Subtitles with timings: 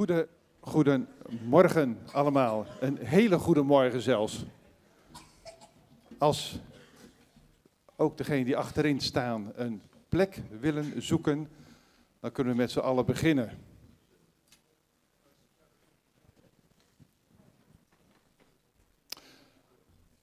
[0.00, 0.28] Goede,
[0.60, 2.66] goedemorgen allemaal.
[2.80, 4.44] Een hele goede morgen zelfs.
[6.18, 6.60] Als
[7.96, 11.48] ook degenen die achterin staan een plek willen zoeken,
[12.20, 13.58] dan kunnen we met z'n allen beginnen.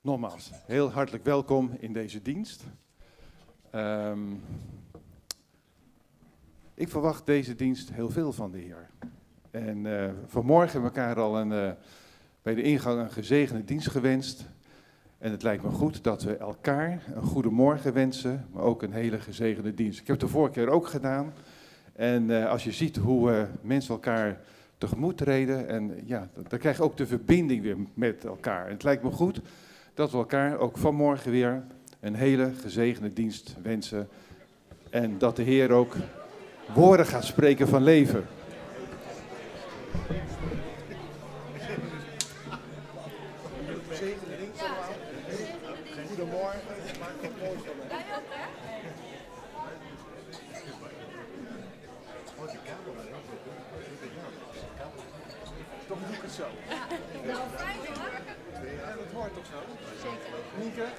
[0.01, 2.63] Nogmaals, heel hartelijk welkom in deze dienst.
[3.69, 4.33] Ehm,
[6.73, 8.89] ik verwacht deze dienst heel veel van de Heer.
[9.65, 11.71] En uh, vanmorgen hebben we elkaar al een, uh,
[12.41, 14.45] bij de ingang een gezegende dienst gewenst.
[15.17, 18.93] En het lijkt me goed dat we elkaar een goede morgen wensen, maar ook een
[18.93, 19.99] hele gezegende dienst.
[19.99, 21.33] Ik heb het de vorige keer ook gedaan.
[21.95, 24.39] En uh, als je ziet hoe mensen elkaar
[24.77, 28.65] tegemoet treden, en ja, dan krijg je ook de verbinding weer met elkaar.
[28.65, 29.41] En het lijkt me goed
[29.93, 31.63] dat we elkaar ook vanmorgen weer
[31.99, 34.07] een hele gezegende dienst wensen.
[34.89, 35.95] En dat de Heer ook
[36.73, 38.25] woorden gaat spreken van leven.
[46.07, 46.61] Goedemorgen,
[46.99, 47.75] maak het mooi van?
[55.87, 56.45] Toch doe ik het zo.
[56.67, 56.87] Ja,
[58.95, 59.59] dat hoort toch zo?
[60.61, 60.89] Zeker.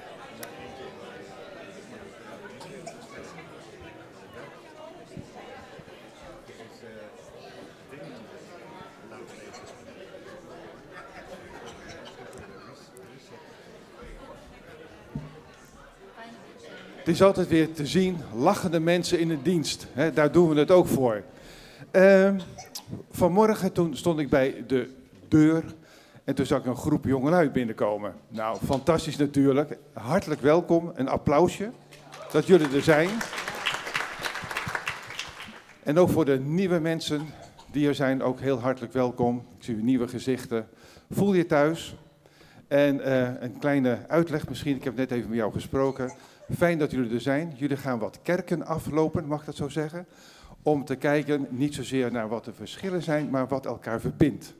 [17.09, 19.87] Is altijd weer te zien, lachende mensen in de dienst.
[20.13, 21.23] Daar doen we het ook voor.
[21.91, 22.29] Uh,
[23.11, 24.89] vanmorgen toen stond ik bij de
[25.27, 25.63] deur
[26.23, 28.13] en toen zag ik een groep jongelui binnenkomen.
[28.27, 29.77] Nou, fantastisch natuurlijk.
[29.93, 31.71] Hartelijk welkom, een applausje
[32.31, 33.09] dat jullie er zijn.
[35.83, 37.21] En ook voor de nieuwe mensen
[37.71, 39.45] die er zijn, ook heel hartelijk welkom.
[39.57, 40.67] Ik zie nieuwe gezichten.
[41.09, 41.95] Voel je thuis.
[42.67, 46.11] En uh, een kleine uitleg misschien, ik heb net even met jou gesproken.
[46.55, 47.53] Fijn dat jullie er zijn.
[47.55, 50.05] Jullie gaan wat kerken aflopen, mag ik dat zo zeggen?
[50.63, 54.53] Om te kijken niet zozeer naar wat de verschillen zijn, maar wat elkaar verbindt.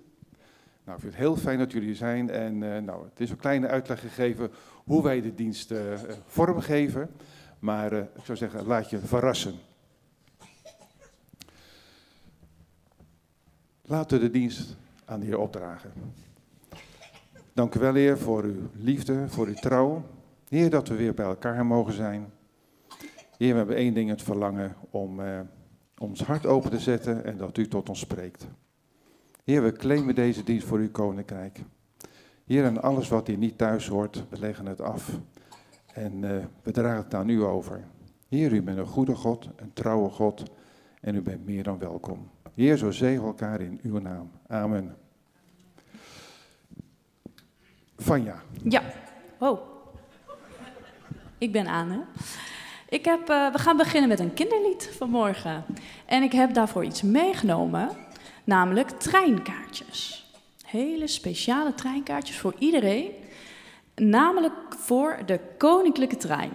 [0.83, 2.29] Nou, ik vind het heel fijn dat jullie er zijn.
[2.29, 4.51] En uh, nou, het is een kleine uitleg gegeven
[4.83, 5.79] hoe wij de dienst uh,
[6.25, 7.09] vormgeven.
[7.59, 9.55] Maar uh, ik zou zeggen, laat je verrassen.
[13.81, 15.91] Laten we de dienst aan de Heer opdragen.
[17.53, 20.03] Dank u wel, Heer, voor uw liefde, voor uw trouw.
[20.49, 22.31] Heer, dat we weer bij elkaar mogen zijn.
[23.37, 25.39] Heer, we hebben één ding het verlangen om uh,
[25.97, 28.47] ons hart open te zetten en dat u tot ons spreekt.
[29.43, 31.59] Heer, we claimen deze dienst voor uw koninkrijk.
[32.45, 35.19] Heer, en alles wat hier niet thuis hoort, we leggen het af.
[35.93, 37.83] En uh, we dragen het aan u over.
[38.27, 40.43] Heer, u bent een goede God, een trouwe God.
[41.01, 42.29] En u bent meer dan welkom.
[42.53, 44.31] Heer, zo zegen elkaar in uw naam.
[44.47, 44.95] Amen.
[47.97, 48.41] Vanja.
[48.63, 48.81] Ja.
[49.39, 49.78] Oh.
[51.39, 52.03] Ik ben Anne.
[52.89, 55.65] Ik heb, uh, we gaan beginnen met een kinderlied vanmorgen.
[56.05, 57.89] En ik heb daarvoor iets meegenomen,
[58.43, 60.25] namelijk treinkaartjes.
[60.65, 63.11] Hele speciale treinkaartjes voor iedereen.
[63.95, 66.51] Namelijk voor de koninklijke trein.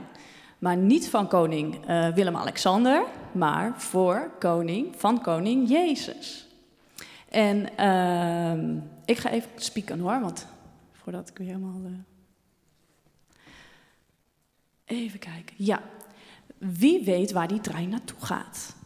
[0.59, 6.49] Maar niet van koning uh, Willem-Alexander, maar voor koning van koning Jezus.
[7.29, 10.47] En uh, ik ga even spieken hoor, want
[10.93, 11.81] voordat ik weer helemaal...
[14.85, 15.55] Even kijken.
[15.57, 15.83] Ja.
[16.59, 18.77] Wie weet waar die trein naartoe gaat?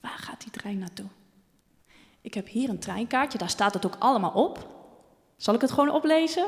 [0.00, 1.06] Waar gaat die trein naartoe?
[2.20, 4.66] Ik heb hier een treinkaartje, daar staat het ook allemaal op.
[5.36, 6.46] Zal ik het gewoon oplezen?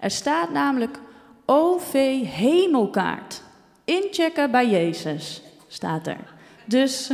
[0.00, 0.98] Er staat namelijk
[1.46, 1.92] OV
[2.24, 3.42] Hemelkaart.
[3.84, 6.34] Inchecken bij Jezus, staat er.
[6.64, 7.10] Dus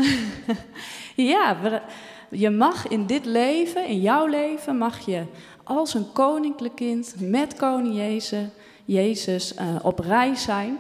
[1.33, 1.57] ja,
[2.31, 5.25] je mag in dit leven, in jouw leven, mag je
[5.65, 8.49] als een koninklijk kind met koning Jezus
[8.87, 10.79] Jezus uh, op reis zijn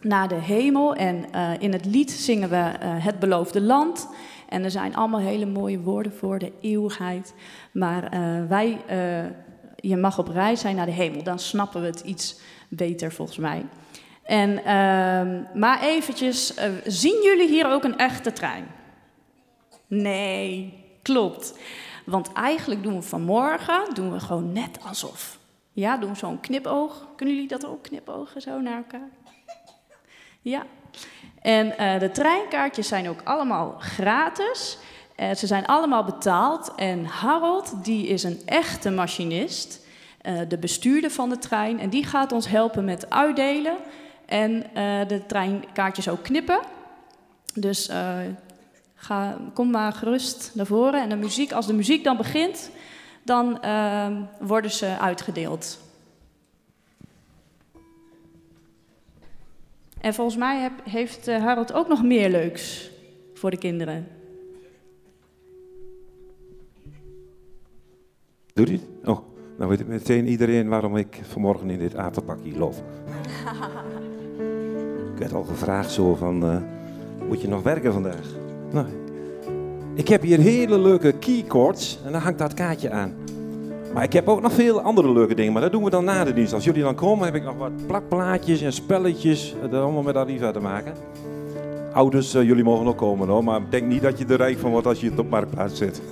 [0.00, 0.94] naar de hemel.
[0.94, 4.08] En uh, in het lied zingen we uh, het beloofde land.
[4.48, 7.34] En er zijn allemaal hele mooie woorden voor de eeuwigheid.
[7.72, 8.10] Maar
[8.48, 8.78] wij,
[9.76, 11.22] je mag op reis zijn naar de hemel.
[11.22, 13.66] Dan snappen we het iets beter volgens mij.
[14.22, 16.54] En, ehm, maar eventjes,
[16.84, 18.66] zien jullie hier ook een echte trein?
[19.86, 21.58] Nee, klopt.
[22.06, 25.39] Want eigenlijk doen we vanmorgen doen we gewoon net alsof.
[25.80, 27.06] Ja, doen zo'n knipoog.
[27.16, 29.08] Kunnen jullie dat ook, knipogen zo naar elkaar?
[30.40, 30.66] Ja.
[31.42, 34.78] En uh, de treinkaartjes zijn ook allemaal gratis.
[35.16, 36.74] Uh, ze zijn allemaal betaald.
[36.74, 39.86] En Harold, die is een echte machinist.
[40.22, 41.80] Uh, de bestuurder van de trein.
[41.80, 43.76] En die gaat ons helpen met uitdelen.
[44.26, 44.64] En
[45.08, 46.60] de treinkaartjes ook knippen.
[47.54, 47.90] Dus
[49.02, 51.02] Ga, kom maar gerust naar voren.
[51.02, 52.70] En de muziek, als de muziek dan begint,
[53.22, 55.78] dan ehm, worden ze uitgedeeld.
[60.00, 62.90] En volgens mij heb, heeft uh, Harold ook nog meer leuks
[63.34, 64.06] voor de kinderen.
[68.52, 68.82] Doe dit?
[69.04, 69.18] Oh,
[69.56, 72.74] nou weet meteen iedereen waarom ik vanmorgen in dit aterpakje loop.
[75.12, 76.62] ik werd al gevraagd zo van, uh,
[77.28, 78.34] moet je nog werken vandaag?
[78.70, 78.86] Nou,
[80.00, 83.14] ik heb hier hele leuke keycords en daar hangt dat kaartje aan.
[83.94, 86.24] Maar ik heb ook nog veel andere leuke dingen, maar dat doen we dan na
[86.24, 86.52] de dienst.
[86.52, 89.54] Als jullie dan komen, heb ik nog wat plakplaatjes en spelletjes.
[89.60, 90.92] Dat allemaal met Arriva te maken.
[91.92, 94.70] Ouders, uh, jullie mogen ook komen hoor, maar denk niet dat je er rijk van
[94.70, 96.02] wordt als je het op marktplaats zit.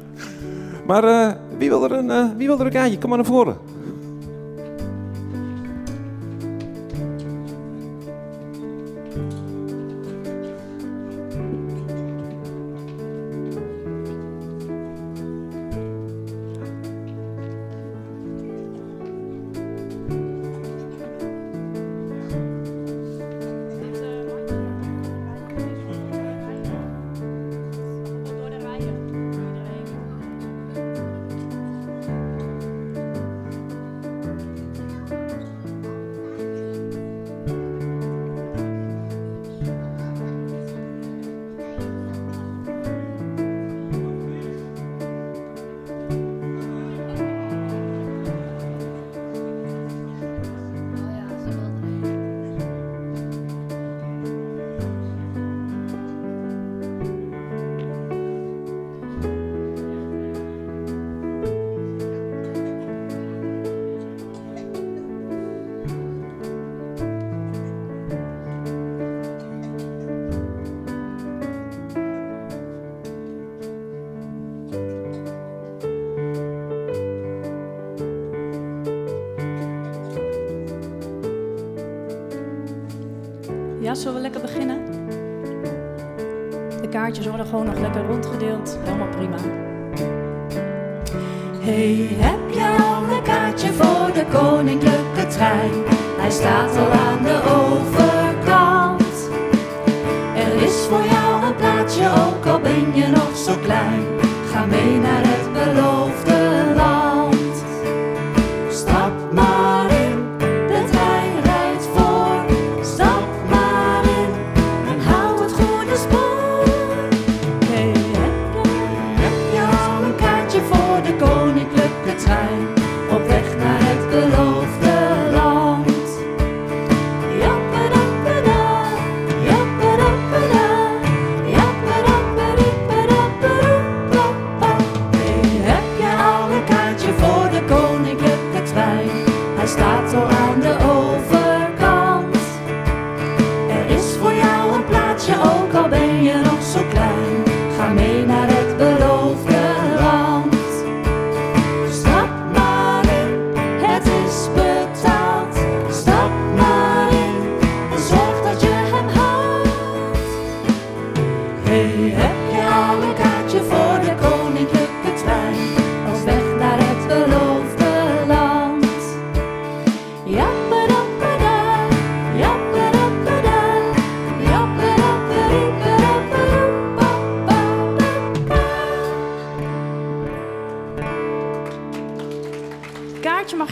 [0.88, 2.98] maar uh, wie, wil er een, wie wil er een kaartje?
[2.98, 3.56] Kom maar naar voren.
[87.48, 87.87] Gewoon nog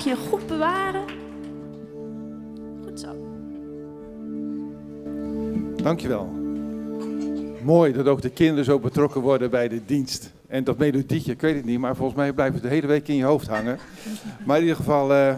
[0.06, 1.04] je goed bewaren.
[2.84, 3.14] Goed zo.
[5.82, 6.24] Dankjewel.
[7.62, 10.32] Mooi dat ook de kinderen zo betrokken worden bij de dienst.
[10.48, 13.08] En dat melodietje, ik weet het niet, maar volgens mij blijft het de hele week
[13.08, 13.78] in je hoofd hangen.
[14.44, 15.34] Maar in ieder geval, eh,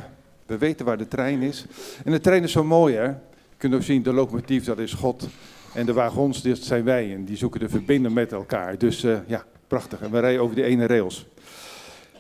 [0.47, 1.67] we weten waar de trein is.
[2.05, 3.05] En de trein is zo mooi, hè?
[3.05, 3.15] Je
[3.57, 5.29] kunt ook zien, de locomotief, dat is God.
[5.75, 7.15] En de wagons, dat zijn wij.
[7.15, 8.79] En die zoeken de verbinding met elkaar.
[8.79, 10.01] Dus eh, ja, prachtig.
[10.01, 11.27] En we rijden over die ene rails.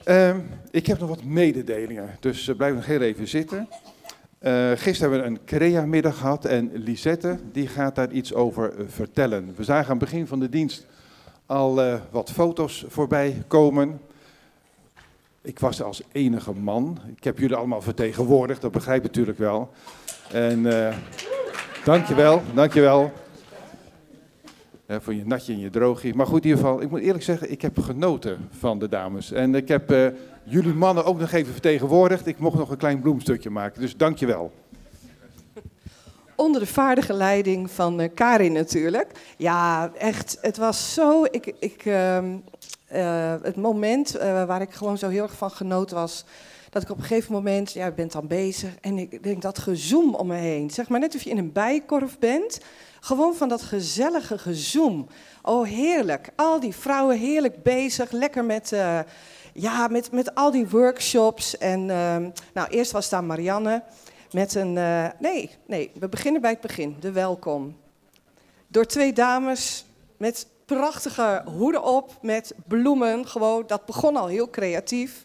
[0.08, 0.38] Ehm,
[0.70, 3.68] ik heb nog wat mededelingen, dus uh, blijf nog heel even zitten.
[4.42, 8.84] Uh, gisteren hebben we een CREA-middag gehad en Lisette die gaat daar iets over uh,
[8.88, 9.54] vertellen.
[9.56, 10.86] We zagen aan het begin van de dienst
[11.46, 14.00] al wat foto's voorbij komen.
[15.42, 16.98] Ik was als enige man.
[17.16, 19.70] Ik heb jullie allemaal vertegenwoordigd, dat begrijp je natuurlijk wel.
[20.32, 20.96] En uh,
[21.84, 23.12] dankjewel, dankjewel.
[24.90, 26.14] Voor je natje en je droogje.
[26.14, 29.32] Maar goed, in ieder geval, ik moet eerlijk zeggen, ik heb genoten van de dames.
[29.32, 30.06] En ik heb uh,
[30.44, 32.26] jullie mannen ook nog even vertegenwoordigd.
[32.26, 34.52] Ik mocht nog een klein bloemstukje maken, dus dankjewel.
[36.36, 39.34] onder de vaardige leiding van uh, Karin natuurlijk.
[39.36, 41.24] Ja, echt, het was zo...
[41.24, 42.18] Ik, ik, uh,
[42.92, 46.24] uh, het moment waar ik gewoon zo heel erg van genoten was...
[46.70, 48.70] dat ik op een gegeven moment, ja, ik ben dan bezig...
[48.80, 50.70] en ik denk dat gezoom om me heen.
[50.70, 52.60] Zeg maar net of je in een bijkorf bent...
[53.00, 55.06] Gewoon van dat gezellige gezoom.
[55.42, 56.30] Oh, heerlijk.
[56.36, 58.98] Al die vrouwen heerlijk bezig, lekker met, uh,
[59.52, 61.58] ja, met, met al die workshops.
[61.58, 62.16] En uh,
[62.54, 63.82] nou, eerst was daar Marianne
[64.30, 64.76] met een...
[64.76, 67.76] Uh, nee, nee, we beginnen bij het begin, de welkom.
[68.66, 69.84] Door twee dames
[70.16, 73.26] met prachtige hoeden op, met bloemen.
[73.26, 75.24] Gewoon, dat begon al heel creatief.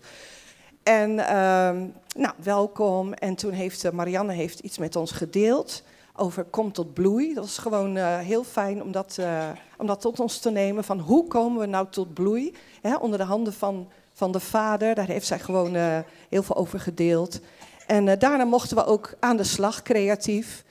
[0.84, 3.14] En ehm, nou, welkom.
[3.14, 5.84] En toen heeft Marianne heeft iets met ons gedeeld
[6.16, 7.34] over kom tot bloei.
[7.34, 10.84] Dat was gewoon uh, heel fijn om dat, uh, om dat tot ons te nemen.
[10.84, 12.54] Van hoe komen we nou tot bloei?
[12.82, 14.96] Hè, onder de handen van, van de vader.
[14.96, 15.98] Daar heeft zij gewoon uh,
[16.30, 17.40] heel veel over gedeeld.
[17.88, 20.64] En daarna mochten we ook aan de slag, creatief.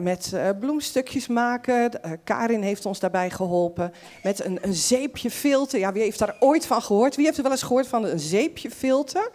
[0.00, 1.90] met bloemstukjes maken.
[2.24, 3.92] Karin heeft ons daarbij geholpen.
[4.22, 5.78] Met een, een zeepje filter.
[5.78, 7.16] Ja, wie heeft daar ooit van gehoord?
[7.16, 9.30] Wie heeft er wel eens gehoord van een zeepje filter?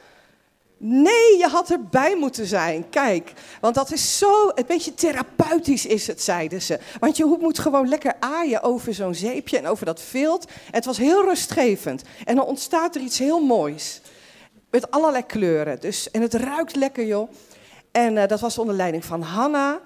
[0.78, 2.90] Nee, je had erbij moeten zijn.
[2.90, 6.80] Kijk, want dat is zo, een beetje therapeutisch is het, zeiden ze.
[7.00, 10.48] Want je moet gewoon lekker aaien over zo'n zeepje en over dat vilt.
[10.72, 12.04] het was heel rustgevend.
[12.24, 14.02] En dan ontstaat er iets heel moois.
[14.70, 15.80] Met allerlei kleuren.
[15.80, 17.32] Dus, en het ruikt lekker, joh.
[17.92, 19.82] En uh, dat was onder leiding van Hanna.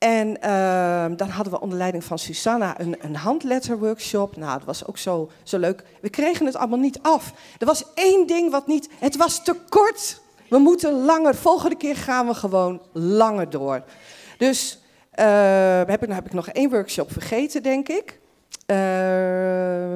[0.00, 4.36] En uh, dan hadden we onder leiding van Susanna een, een handletterworkshop.
[4.36, 5.82] Nou, dat was ook zo, zo leuk.
[6.00, 7.32] We kregen het allemaal niet af.
[7.58, 8.88] Er was één ding wat niet...
[8.98, 10.20] Het was te kort.
[10.48, 11.34] We moeten langer.
[11.34, 13.82] Volgende keer gaan we gewoon langer door.
[14.38, 14.80] Dus
[15.14, 18.20] uh, heb ik, nou heb ik nog één workshop vergeten, denk ik.
[18.66, 19.94] Uh,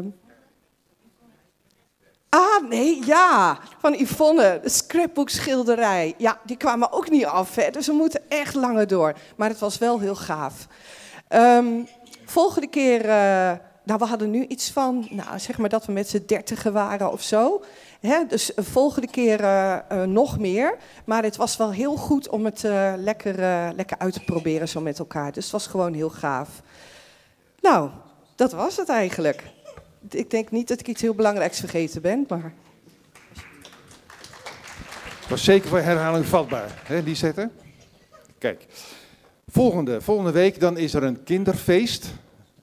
[2.35, 3.59] Ah, nee, ja.
[3.79, 6.14] Van Yvonne, de scrapbook schilderij.
[6.17, 7.71] Ja, die kwamen ook niet af, hè.
[7.71, 9.14] Dus we moeten echt langer door.
[9.37, 10.67] Maar het was wel heel gaaf.
[11.29, 11.88] Um,
[12.25, 13.53] volgende keer, uh,
[13.85, 17.12] nou, we hadden nu iets van, nou, zeg maar dat we met z'n dertigen waren
[17.12, 17.62] of zo.
[18.00, 20.76] Hè, dus de volgende keer uh, uh, nog meer.
[21.05, 22.62] Maar het was wel heel goed om het
[22.97, 23.35] lekker,
[23.75, 25.33] lekker uit te proberen zo met elkaar.
[25.33, 26.49] Dus het was gewoon heel gaaf.
[27.61, 27.91] Nou,
[28.37, 29.53] dat was het eigenlijk
[30.11, 32.52] ik denk niet dat ik iets heel belangrijks vergeten ben, maar...
[35.20, 37.52] Het was zeker voor herhaling vatbaar, hè, die zetten.
[38.38, 38.66] Kijk,
[39.49, 42.12] volgende, volgende week dan is er een kinderfeest.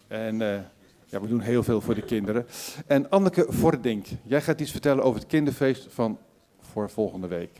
[0.07, 0.59] En uh,
[1.05, 2.47] ja, we doen heel veel voor de kinderen.
[2.87, 6.19] En Anneke Vordink, jij gaat iets vertellen over het kinderfeest van
[6.71, 7.51] voor volgende week.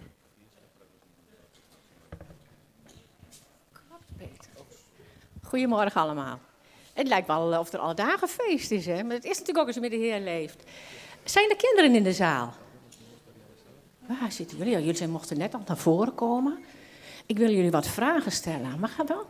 [5.42, 6.40] Goedemorgen allemaal.
[7.02, 9.04] Het lijkt wel of er alle dagen feest is, hè?
[9.04, 10.64] maar het is natuurlijk ook als je met de Heer leeft.
[11.24, 12.54] Zijn er kinderen in de zaal?
[14.00, 14.72] Waar zitten jullie?
[14.72, 16.64] Ja, jullie mochten net al naar voren komen.
[17.26, 18.80] Ik wil jullie wat vragen stellen.
[18.80, 19.26] Mag dat wel?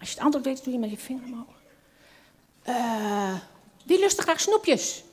[0.00, 1.60] Als je het antwoord weet, doe je met je vinger omhoog.
[3.84, 5.04] Wie lust er graag snoepjes?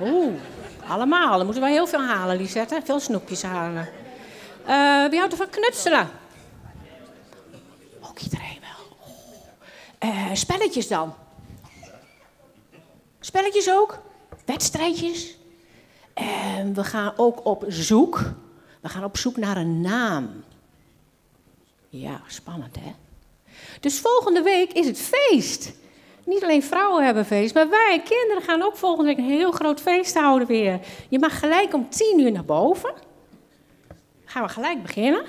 [0.00, 0.34] Oeh,
[0.88, 1.36] allemaal.
[1.36, 2.80] Dan moeten we heel veel halen, Lisette.
[2.84, 3.88] Veel snoepjes halen.
[4.68, 6.08] Uh, wie houdt er van knutselen?
[8.00, 8.45] Ook iedereen.
[10.04, 11.14] Uh, spelletjes dan?
[13.20, 13.98] Spelletjes ook?
[14.44, 15.36] Wedstrijdjes?
[16.14, 18.20] En we gaan ook op zoek.
[18.80, 20.44] We gaan op zoek naar een naam.
[21.88, 22.94] Ja, spannend hè?
[23.80, 25.72] Dus volgende week is het feest.
[26.24, 29.80] Niet alleen vrouwen hebben feest, maar wij, kinderen, gaan ook volgende week een heel groot
[29.80, 30.80] feest houden weer.
[31.08, 32.94] Je mag gelijk om tien uur naar boven.
[34.24, 35.24] Gaan we gelijk beginnen.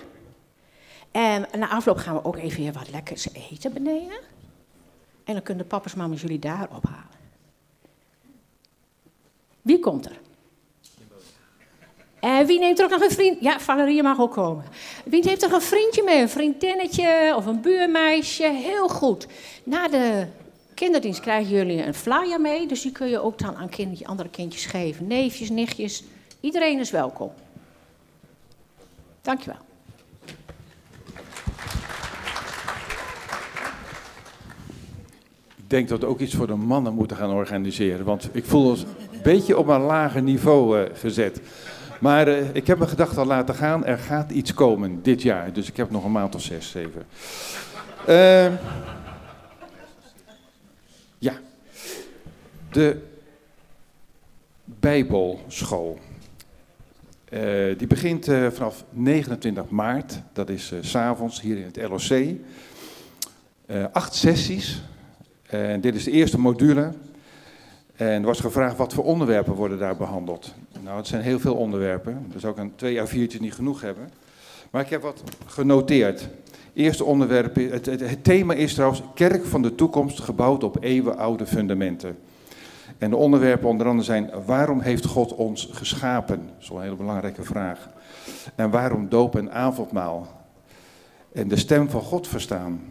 [1.12, 4.20] En na afloop gaan we ook even wat lekkers eten beneden.
[5.28, 7.16] En dan kunnen de papa's mama's jullie daar ophalen.
[9.62, 10.20] Wie komt er?
[12.20, 13.42] En wie neemt er ook nog een vriend?
[13.42, 14.66] Ja, Valerie mag ook komen.
[15.06, 16.22] Wie heeft er een vriendje mee?
[16.22, 18.44] Een vriendinnetje of een buurmeisje?
[18.44, 19.28] Heel goed.
[19.64, 20.28] Na de
[20.74, 22.68] kinderdienst krijgen jullie een flyer mee.
[22.68, 25.08] Dus die kun je ook dan aan kindje, andere kindjes geven.
[25.08, 26.04] Neefjes, nichtjes.
[26.40, 27.32] Iedereen is welkom.
[29.22, 29.67] Dankjewel.
[35.68, 38.06] Denk dat we ook iets voor de mannen moeten gaan organiseren.
[38.06, 41.42] Want ik voel ons een beetje op een lager niveau uh, gezet.
[42.00, 43.86] Maar uh, ik heb mijn gedachten al laten gaan.
[43.86, 45.54] Er gaat iets komen dit jaar.
[45.54, 47.06] Dus ik heb nog een maand of zes, zeven.
[48.10, 48.54] Uh,
[51.18, 51.34] ja.
[52.72, 53.02] De
[54.64, 56.00] Bijbelschool.
[57.30, 60.22] Uh, die begint vanaf 29 maart.
[60.34, 62.36] Dat is s s'avonds hier in het LOC.
[63.92, 64.82] acht sessies.
[65.48, 66.92] En dit is de eerste module.
[67.96, 70.54] En er was gevraagd wat voor onderwerpen worden daar behandeld.
[70.84, 72.26] Nou, het zijn heel veel onderwerpen.
[72.34, 74.10] Dus ook een twee A4'tje niet genoeg hebben.
[74.72, 76.30] Maar ik heb wat genoteerd.
[76.74, 81.46] Eerste onderwerp, het, het, het thema is trouwens kerk van de toekomst gebouwd op eeuwenoude
[81.46, 82.18] fundamenten.
[82.98, 86.38] En de onderwerpen onder andere zijn, waarom heeft God ons geschapen?
[86.38, 87.90] Dat is wel een hele belangrijke vraag.
[88.56, 90.28] En waarom doop en avondmaal?
[91.34, 92.82] En de stem van God verstaan.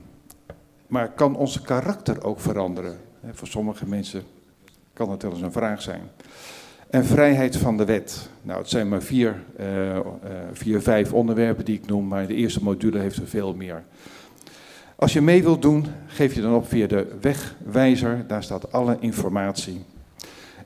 [0.87, 2.97] Maar kan onze karakter ook veranderen?
[3.33, 4.23] Voor sommige mensen
[4.93, 6.03] kan dat wel eens een vraag zijn.
[6.91, 8.29] En vrijheid van de wet.
[8.43, 10.03] Nou, het zijn maar vier, eh, eh,
[10.53, 13.85] vier, vijf onderwerpen die ik noem, maar de eerste module heeft er veel meer.
[14.97, 18.25] Als je mee wilt doen, geef je dan op via de wegwijzer.
[18.27, 19.85] Daar staat alle informatie.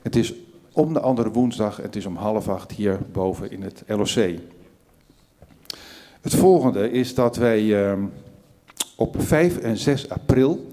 [0.03, 0.35] Het is
[0.73, 4.39] om de andere woensdag, het is om half acht hier boven in het LOC.
[6.21, 8.05] Het volgende is dat wij ehm,
[9.01, 10.69] op 5 en 6 april,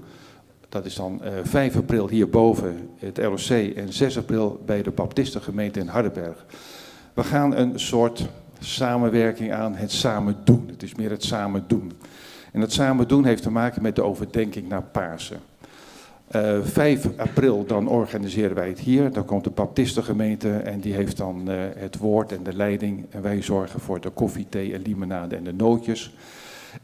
[0.70, 5.80] dat is dan eh 5 april hierboven het LOC en 6 april bij de Baptistengemeente
[5.80, 6.46] in Hardenberg.
[7.14, 8.30] We gaan een soort
[8.60, 10.68] samenwerking aan, het samen doen.
[10.72, 11.92] Het is meer het samen doen.
[12.52, 15.40] En het samen doen heeft te maken met de overdenking naar Pasen.
[16.28, 19.12] Eh 5 april dan organiseren wij het hier.
[19.12, 23.06] Dan komt de Baptistengemeente en die heeft dan eh, het woord en de leiding.
[23.10, 26.14] En wij zorgen voor de koffie, thee en limonade en de nootjes.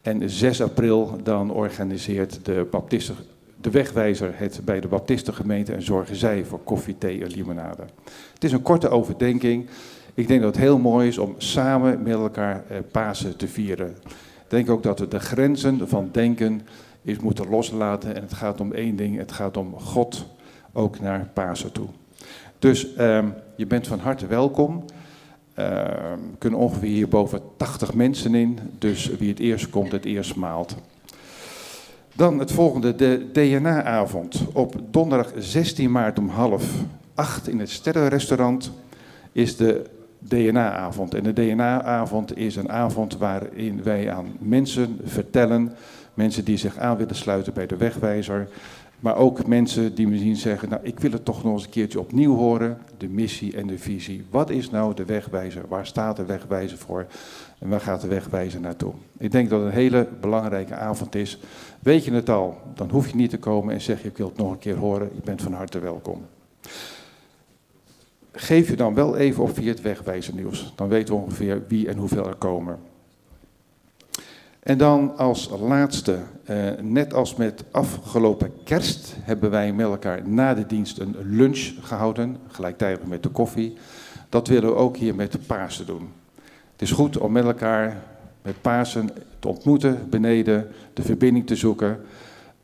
[0.01, 3.15] En 6 april dan organiseert de, Baptisten,
[3.61, 7.83] de wegwijzer het bij de Baptistengemeente en zorgen zij voor koffie, thee en limonade.
[8.33, 9.69] Het is een korte overdenking.
[10.13, 13.95] Ik denk dat het heel mooi is om samen met elkaar eh, Pasen te vieren.
[14.43, 16.61] Ik denk ook dat we de grenzen van denken
[17.01, 18.15] is moeten loslaten.
[18.15, 20.25] En het gaat om één ding, het gaat om God
[20.73, 21.87] ook naar Pasen toe.
[22.59, 24.85] Dus ehm, je bent van harte welkom.
[25.53, 30.05] Ehm, Er kunnen ongeveer hier boven 80 mensen in, dus wie het eerst komt, het
[30.05, 30.75] eerst maalt.
[32.15, 34.45] Dan het volgende, de DNA-avond.
[34.53, 36.63] Op donderdag 16 maart om half
[37.15, 38.71] acht in het Sterrenrestaurant
[39.31, 41.13] is de DNA-avond.
[41.13, 45.75] En de DNA-avond is een avond waarin wij aan mensen vertellen,
[46.13, 48.47] mensen die zich aan willen sluiten bij de wegwijzer,
[49.03, 51.99] maar ook mensen die misschien zeggen, nou ik wil het toch nog eens een keertje
[51.99, 54.25] opnieuw horen, de missie en de visie.
[54.29, 55.63] Wat is nou de wegwijzer?
[55.67, 57.05] Waar staat de wegwijzer voor?
[57.59, 58.93] En waar gaat de wegwijzer naartoe?
[59.17, 61.39] Ik denk dat het een hele belangrijke avond is.
[61.79, 64.27] Weet je het al, dan hoef je niet te komen en zeg je ik wil
[64.27, 65.09] het nog een keer horen.
[65.15, 66.25] Je bent van harte welkom.
[68.31, 70.73] Geef je dan wel even op via het wegwijzernieuws.
[70.75, 72.79] Dan weten we ongeveer wie en hoeveel er komen.
[74.63, 80.53] En dan als laatste, eh, net als met afgelopen kerst, hebben wij met elkaar na
[80.53, 83.77] de dienst een lunch gehouden, gelijktijdig met de koffie.
[84.29, 86.09] Dat willen we ook hier met Pasen doen.
[86.71, 87.97] Het is goed om met elkaar
[88.41, 91.99] met Pasen te ontmoeten beneden, de verbinding te zoeken.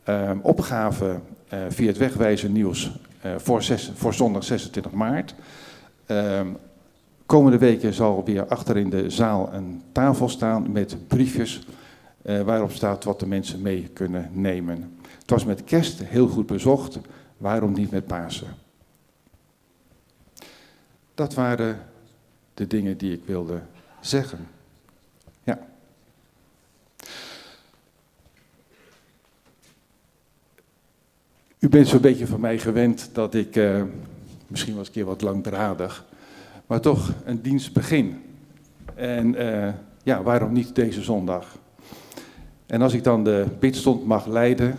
[0.04, 5.36] Eh, opgave eh, via het wegwijzer nieuws eh, voor, voor zondag 26 maart.
[6.06, 6.42] Eh,
[7.26, 11.68] komende weken zal weer achter in de zaal een tafel staan met briefjes
[12.30, 14.98] eh, waarop staat wat de mensen mee kunnen nemen.
[15.20, 17.00] Het was met kerst heel goed bezocht,
[17.38, 18.56] waarom niet met Pasen?
[21.14, 21.86] Dat waren
[22.54, 23.62] de dingen die ik wilde
[24.02, 24.48] zeggen.
[25.44, 25.60] Ja.
[31.60, 33.84] U bent zo'n beetje van mij gewend dat ik, eh,
[34.48, 36.06] misschien was ik een keer wat langdradig,
[36.68, 38.24] maar toch een dienst begin.
[38.96, 41.58] En eh, ja, waarom niet deze zondag?
[42.70, 44.78] En als ik dan de bidstond mag leiden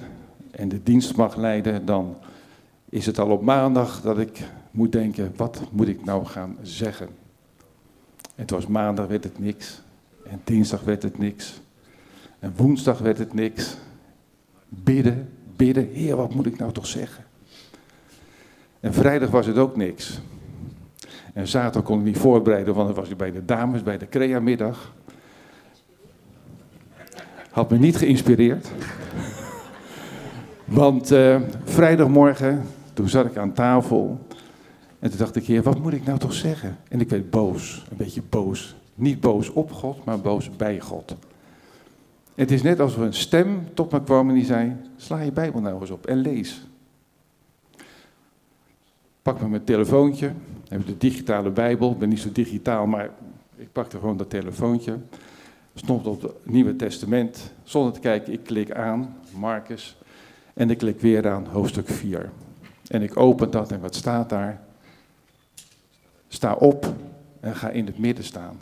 [0.50, 2.16] en de dienst mag leiden, dan
[2.88, 7.07] is het al op maandag dat ik moet denken, wat moet ik nou gaan zeggen?
[8.22, 9.83] En het was maandag werd het niks,
[10.24, 11.61] en dinsdag werd het niks,
[12.38, 13.76] en woensdag werd het niks.
[14.68, 17.24] Bidden, bidden, heer, wat moet ik nou toch zeggen?
[18.81, 20.20] En vrijdag was het ook niks.
[21.35, 24.09] En zaterdag kon ik niet voorbereiden, want dan was ik bij de dames, bij de
[24.09, 24.92] Crea-middag.
[27.61, 28.70] Had me niet geïnspireerd.
[30.64, 34.18] Want eh, vrijdagmorgen, toen zat ik aan tafel.
[34.99, 36.77] En toen dacht ik, heer, wat moet ik nou toch zeggen?
[36.88, 38.77] En ik werd boos, een beetje boos.
[38.94, 41.14] Niet boos op God, maar boos bij God.
[42.35, 45.61] Het is net alsof een stem tot me kwam en die zei, sla je Bijbel
[45.61, 46.66] nou eens op en lees.
[49.23, 50.33] Pak me mijn telefoontje,
[50.68, 51.90] heb de digitale Bijbel.
[51.90, 53.11] Ik ben niet zo digitaal, maar
[53.57, 54.96] ik pakte gewoon dat telefoontje.
[55.74, 57.52] Stond op het Nieuwe Testament.
[57.64, 59.96] Zonder te kijken, ik klik aan, Marcus.
[60.54, 62.30] En ik klik weer aan hoofdstuk 4.
[62.87, 64.61] En ik open dat en wat staat daar?
[66.28, 66.94] Sta op
[67.40, 68.61] en ga in het midden staan.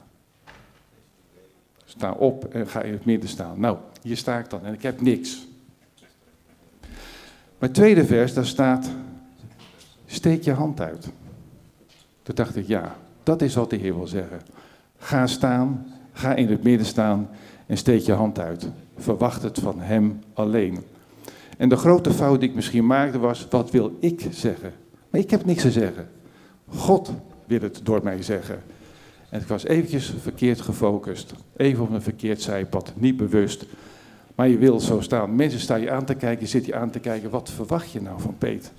[1.84, 3.60] Sta op en ga in het midden staan.
[3.60, 5.46] Nou, hier sta ik dan en ik heb niks.
[7.58, 8.90] Maar het tweede vers, daar staat,
[10.06, 11.08] steek je hand uit.
[12.22, 14.40] Toen dacht ik, ja, dat is wat de Heer wil zeggen.
[14.98, 15.86] Ga staan,
[16.18, 17.28] Ga in het midden staan
[17.66, 18.68] en steek je hand uit.
[18.96, 20.78] Verwacht het van Hem alleen.
[21.56, 24.72] En de grote fout die ik misschien maakte was, wat wil ik zeggen?
[25.10, 26.08] Maar ik heb niks te zeggen.
[26.68, 27.12] God
[27.46, 28.62] wil het door mij zeggen.
[29.30, 31.32] En ik was eventjes verkeerd gefocust.
[31.56, 33.66] Even op een verkeerd zijpad, niet bewust.
[34.34, 35.36] Maar je wil zo staan.
[35.36, 37.30] Mensen staan je aan te kijken, je zit je aan te kijken.
[37.30, 38.72] Wat verwacht je nou van Peet?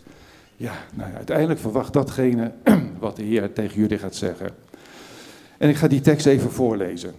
[0.55, 2.51] Ja, nou ja, uiteindelijk verwacht datgene
[2.99, 4.49] wat de Heer tegen jullie gaat zeggen.
[5.57, 7.13] En ik ga die tekst even voorlezen.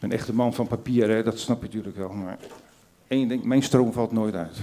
[0.00, 2.12] Een echte man van papier, hè, dat snap je natuurlijk wel.
[2.12, 2.38] Maar
[3.08, 4.58] één ding, mijn stroom valt nooit uit.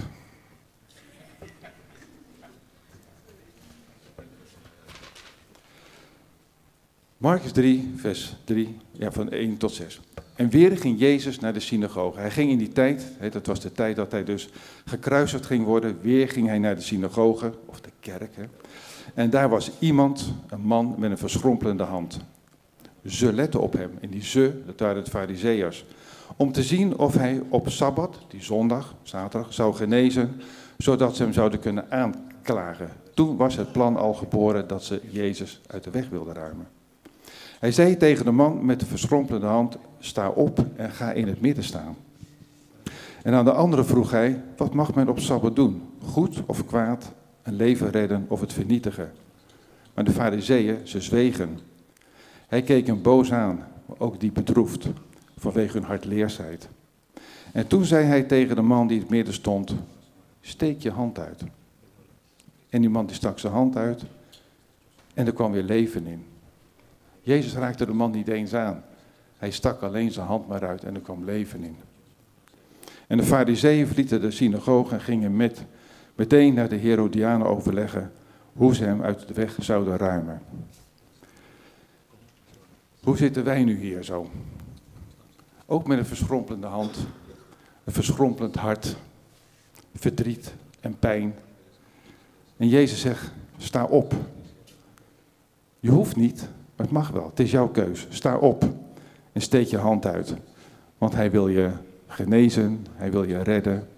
[7.16, 10.00] Marcus 3, vers 3, ja, van 1 tot 6.
[10.34, 12.18] En weer ging Jezus naar de synagoge.
[12.18, 14.48] Hij ging in die tijd, hè, dat was de tijd dat hij dus
[14.84, 18.36] gekruisigd ging worden, weer ging hij naar de synagoge, of de kerk.
[18.36, 18.44] Hè.
[19.14, 22.20] En daar was iemand, een man met een verschrompelende hand.
[23.06, 23.90] Ze letten op hem.
[24.00, 25.84] En die ze, dat waren de fariseërs.
[26.36, 30.40] Om te zien of hij op Sabbat, die zondag, zaterdag, zou genezen,
[30.78, 32.90] zodat ze hem zouden kunnen aanklagen.
[33.14, 36.66] Toen was het plan al geboren dat ze Jezus uit de weg wilden ruimen.
[37.58, 41.40] Hij zei tegen de man met de verschrompelde hand, sta op en ga in het
[41.40, 41.96] midden staan.
[43.22, 45.82] En aan de andere vroeg hij, wat mag men op Sabbat doen?
[46.04, 49.12] Goed of kwaad, een leven redden of het vernietigen?
[49.94, 51.58] Maar de fariseeën, ze zwegen.
[52.48, 53.66] Hij keek hem boos aan,
[53.98, 54.86] ook diep bedroefd,
[55.38, 56.68] vanwege hun hardleersheid.
[57.52, 59.74] En toen zei hij tegen de man die in het midden stond,
[60.40, 61.42] steek je hand uit.
[62.68, 64.02] En die man die stak zijn hand uit
[65.14, 66.24] en er kwam weer leven in.
[67.20, 68.82] Jezus raakte de man niet eens aan.
[69.38, 71.76] Hij stak alleen zijn hand maar uit en er kwam leven in.
[73.06, 75.64] En de fariseeën verlieten de synagoge en gingen met,
[76.14, 78.12] meteen naar de Herodianen overleggen
[78.52, 80.42] hoe ze hem uit de weg zouden ruimen.
[83.08, 84.30] Hoe zitten wij nu hier zo?
[85.66, 87.06] Ook met een verschrompelende hand,
[87.84, 88.96] een verschrompelend hart,
[89.94, 91.34] verdriet en pijn.
[92.56, 94.14] En Jezus zegt, sta op.
[95.80, 96.40] Je hoeft niet,
[96.76, 97.26] maar het mag wel.
[97.26, 98.06] Het is jouw keus.
[98.08, 98.64] Sta op
[99.32, 100.34] en steek je hand uit.
[100.98, 101.70] Want hij wil je
[102.06, 103.88] genezen, hij wil je redden.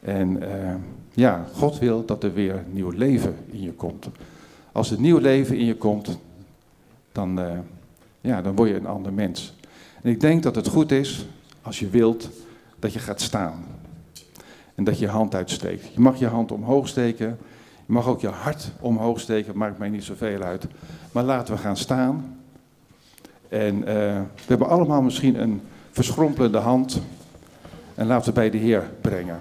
[0.00, 0.74] En uh,
[1.12, 4.08] ja, God wil dat er weer nieuw leven in je komt.
[4.72, 6.18] Als er nieuw leven in je komt,
[7.12, 7.58] dan, uh,
[8.24, 9.54] ja, dan word je een ander mens.
[10.02, 11.26] En ik denk dat het goed is,
[11.62, 12.30] als je wilt,
[12.78, 13.64] dat je gaat staan.
[14.74, 15.94] En dat je je hand uitsteekt.
[15.94, 17.38] Je mag je hand omhoog steken.
[17.86, 20.66] Je mag ook je hart omhoog steken, maakt mij niet zoveel uit.
[21.12, 22.40] Maar laten we gaan staan.
[23.48, 25.60] En uh, we hebben allemaal misschien een
[25.90, 27.00] verschrompelende hand.
[27.94, 29.40] En laten we bij de Heer brengen.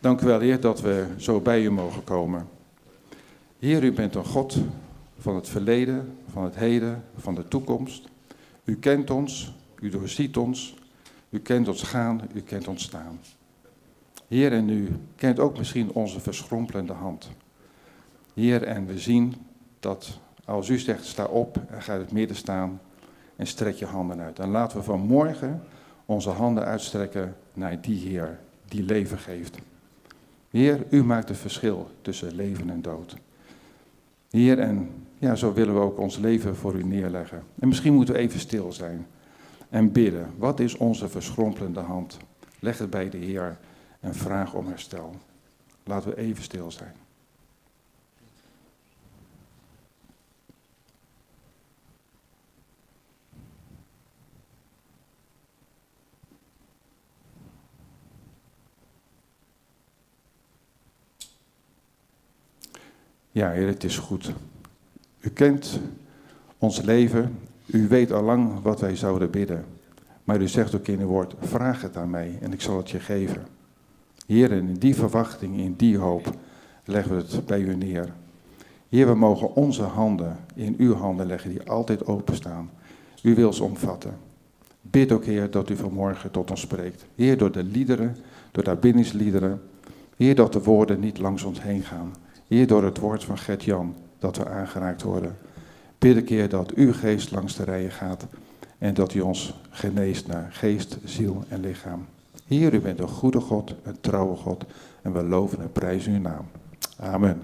[0.00, 2.48] Dank u wel, Heer, dat we zo bij u mogen komen.
[3.58, 4.56] Heer, u bent een God
[5.26, 8.08] van het verleden, van het heden, van de toekomst.
[8.64, 10.76] U kent ons, u doorziet ons,
[11.30, 13.18] u kent ons gaan, u kent ons staan.
[14.28, 17.30] Heer, en u kent ook misschien onze verschrompelende hand.
[18.34, 19.34] Heer, en we zien
[19.80, 22.80] dat als u zegt, sta op en ga het midden staan
[23.36, 24.38] en strek je handen uit.
[24.38, 25.62] En laten we vanmorgen
[26.04, 29.58] onze handen uitstrekken naar die Heer die leven geeft.
[30.50, 33.16] Heer, u maakt het verschil tussen leven en dood.
[34.30, 37.42] Heer, en ja, zo willen we ook ons leven voor u neerleggen.
[37.58, 39.06] En misschien moeten we even stil zijn
[39.68, 40.30] en bidden.
[40.36, 42.16] Wat is onze verschrompelende hand?
[42.60, 43.58] Leg het bij de Heer
[44.00, 45.14] en vraag om herstel.
[45.84, 46.94] Laten we even stil zijn.
[63.30, 64.32] Ja, Heer, het is goed.
[65.26, 65.80] U kent
[66.58, 67.38] ons leven.
[67.66, 69.64] U weet al lang wat wij zouden bidden.
[70.24, 72.90] Maar u zegt ook in uw woord, vraag het aan mij en ik zal het
[72.90, 73.46] je geven.
[74.26, 76.34] Heer, in die verwachting, in die hoop,
[76.84, 78.12] leggen we het bij u neer.
[78.88, 82.70] Heer, we mogen onze handen in uw handen leggen, die altijd openstaan.
[83.22, 84.16] U wil ze omvatten.
[84.80, 87.06] Bid ook, Heer, dat u vanmorgen tot ons spreekt.
[87.14, 88.16] Heer, door de liederen,
[88.52, 89.62] door de aanbiddingsliederen.
[90.16, 92.14] Heer, dat de woorden niet langs ons heen gaan.
[92.48, 95.36] Heer, door het woord van Gert-Jan, dat we aangeraakt worden.
[95.98, 98.26] Bid een keer dat uw geest langs de rijen gaat
[98.78, 102.06] en dat u ons geneest naar geest, ziel en lichaam.
[102.46, 104.64] Heer, u bent een goede God, een trouwe God
[105.02, 106.46] en we loven en prijzen uw naam.
[106.96, 107.42] Amen.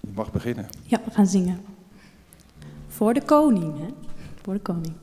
[0.00, 0.66] Je mag beginnen.
[0.82, 1.60] Ja, we gaan zingen.
[2.88, 3.88] Voor de koning, hè?
[4.42, 4.94] Voor de koning.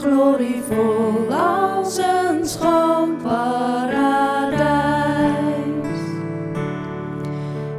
[0.00, 4.60] Glorievol als een schoon paradijs.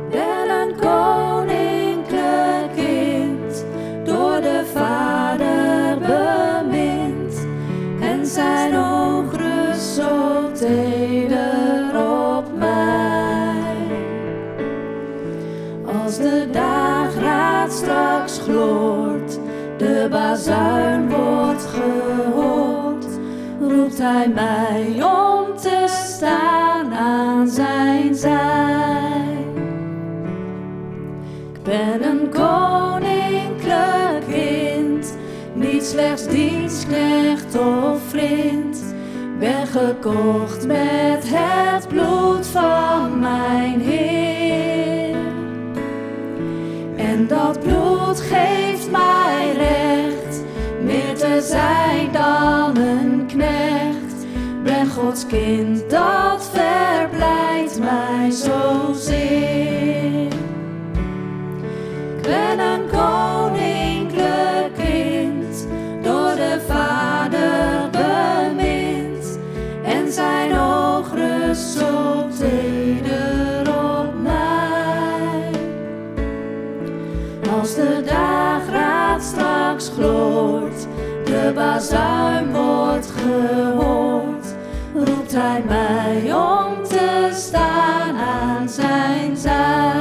[0.10, 3.66] Ben een koninklijk kind,
[4.04, 7.48] door de Vader bemind,
[8.02, 11.90] en zijn oog rust zo teder
[12.38, 13.76] op mij.
[16.04, 19.40] Als de dageraad straks gloort,
[19.78, 20.91] de bazuin
[24.02, 29.38] hij mij om te staan aan zijn zij.
[31.54, 35.18] Ik ben een koninklijk kind,
[35.54, 38.80] niet slechts dienstknecht of vriend.
[39.40, 45.16] Ben gekocht met het bloed van mijn Heer.
[46.96, 50.44] En dat bloed geeft mij recht,
[50.84, 51.91] meer te zijn
[55.02, 60.26] Gods kind, dat verblijdt mij zozeer.
[62.18, 65.68] Ik ben een koninklijk kind,
[66.02, 69.40] door de Vader bemind.
[69.84, 75.52] En zijn oog rust zo teder op mij.
[77.60, 80.88] Als de dageraad straks gloort,
[81.26, 83.11] de bazuin wordt
[85.34, 90.01] hij mij om te staan aan zijn zij.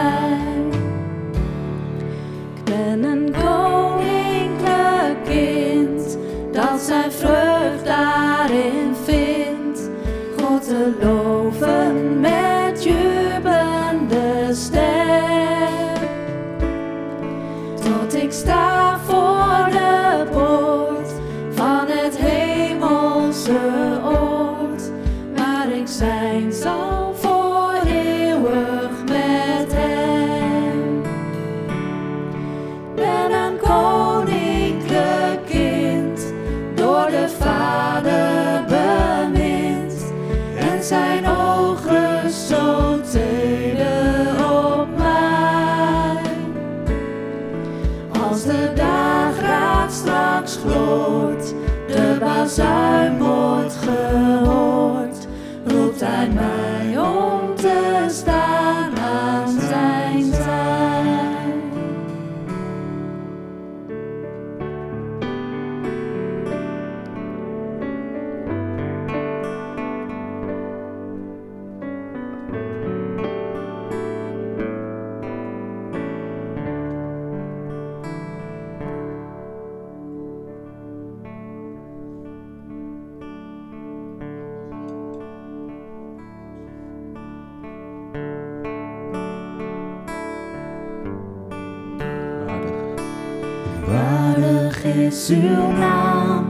[95.11, 96.46] Is uw naam,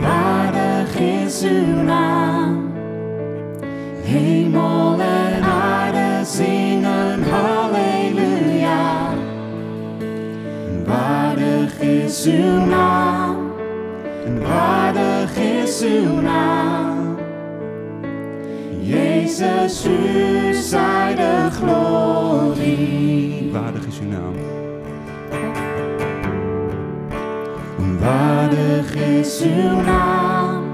[0.00, 2.72] waardig is uw naam.
[4.02, 9.14] Hemel en aarde zingen halleluja.
[10.86, 13.36] Waardig is uw naam,
[14.42, 17.16] waardig is uw naam.
[18.80, 20.43] Jezus, u
[29.20, 30.64] is uw naam,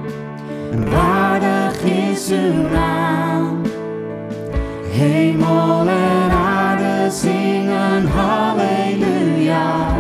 [0.91, 3.63] waardig is uw naam.
[4.91, 9.97] Hemel en aarde zingen halleluja.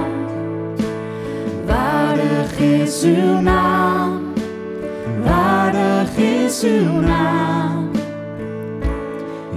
[1.66, 4.32] Waardig is uw naam,
[5.24, 7.90] waardig is uw naam.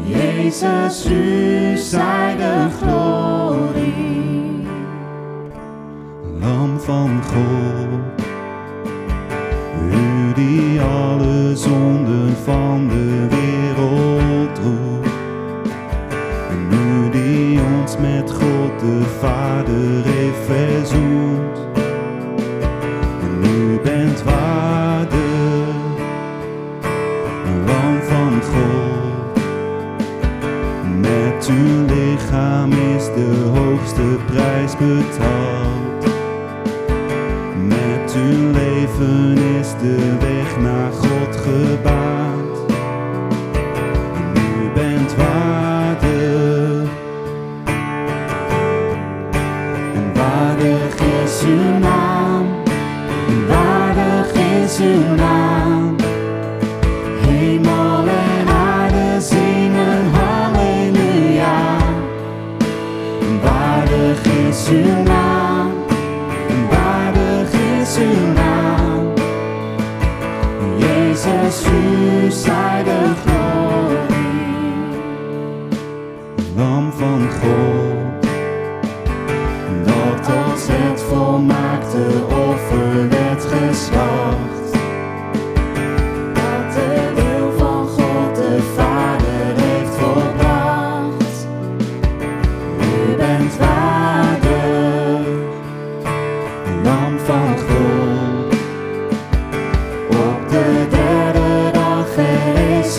[0.06, 3.13] Jezus, u zij de.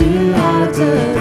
[0.04, 1.13] Verrees u uit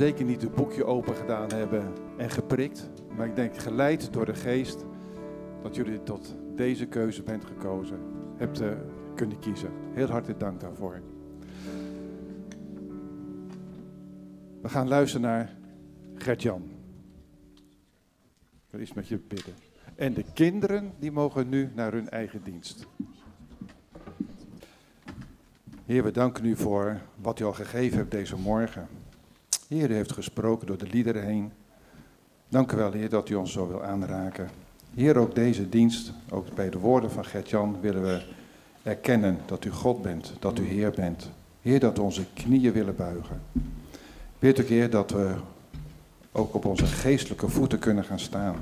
[0.00, 2.90] zeker niet het boekje open gedaan hebben en geprikt.
[3.16, 4.84] Maar ik denk geleid door de geest
[5.62, 7.98] dat jullie tot deze keuze bent gekozen.
[8.36, 8.72] Hebt uh,
[9.14, 9.70] kunnen kiezen.
[9.92, 11.00] Heel hartelijk dank daarvoor.
[14.62, 15.56] We gaan luisteren naar
[16.14, 16.62] Gert-Jan.
[18.70, 19.54] Er is met je bidden.
[19.94, 22.86] En de kinderen die mogen nu naar hun eigen dienst.
[25.84, 28.99] Heer, we danken u voor wat u al gegeven hebt deze morgen.
[29.70, 31.52] Heer, heeft gesproken door de liederen heen.
[32.48, 34.48] Dank u wel, Heer, dat u ons zo wil aanraken.
[34.94, 38.22] Heer, ook deze dienst, ook bij de woorden van Gert-Jan, willen we
[38.82, 41.30] erkennen dat u God bent, dat u Heer bent.
[41.62, 43.40] Heer, dat we onze knieën willen buigen.
[44.38, 45.34] Weet ook, Heer, dat we
[46.32, 48.56] ook op onze geestelijke voeten kunnen gaan staan.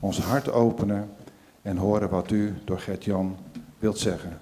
[0.00, 1.10] Ons hart openen
[1.62, 3.36] en horen wat u door Gert-Jan
[3.78, 4.38] wilt zeggen.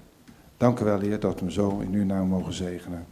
[0.57, 3.07] Dank u wel, Heer, dat we hem zo in uw naam mogen zegenen.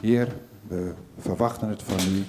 [0.00, 0.28] Heer,
[0.66, 2.24] we verwachten het van u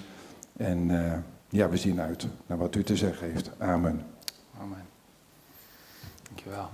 [0.57, 1.17] en uh,
[1.49, 3.51] ja, we zien uit naar wat u te zeggen heeft.
[3.57, 4.05] Amen.
[4.59, 4.85] Amen.
[6.23, 6.69] Dankjewel.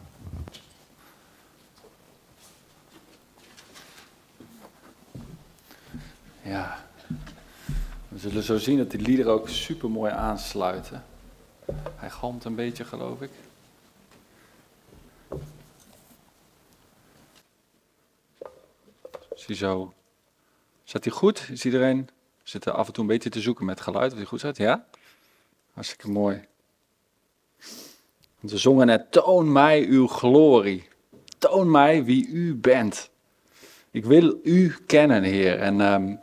[6.41, 6.78] Ja,
[8.08, 11.03] we zullen zo zien dat die liederen ook super mooi aansluiten.
[11.95, 13.32] Hij galmt een beetje, geloof ik.
[19.36, 19.93] Ziezo.
[20.88, 21.48] Zet hij goed?
[21.52, 22.10] Is iedereen?
[22.44, 24.58] Zit er af en toe een beetje te zoeken met geluid of hij goed zit?
[24.58, 24.86] Ja?
[25.74, 26.42] Hartstikke mooi.
[28.40, 30.88] We zongen net, toon mij uw glorie.
[31.38, 33.10] Toon mij wie u bent.
[33.92, 35.60] Ik wil u kennen, Heer.
[35.60, 36.20] En um,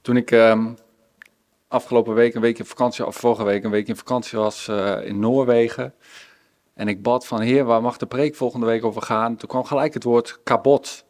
[0.00, 0.76] toen ik um,
[1.68, 5.06] afgelopen week een week in vakantie, of vorige week een week in vakantie was uh,
[5.06, 5.94] in Noorwegen.
[6.74, 9.36] En ik bad van, Heer, waar mag de preek volgende week over gaan?
[9.36, 11.04] Toen kwam gelijk het woord kabot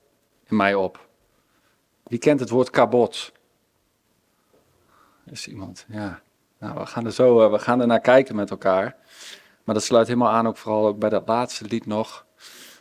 [0.46, 1.12] in mij op.
[2.14, 3.32] Wie kent het woord kabot?
[5.30, 5.84] Is iemand?
[5.88, 6.20] Ja.
[6.58, 8.96] Nou, we gaan er zo, uh, we gaan er naar kijken met elkaar.
[9.64, 12.26] Maar dat sluit helemaal aan ook vooral ook bij dat laatste lied nog.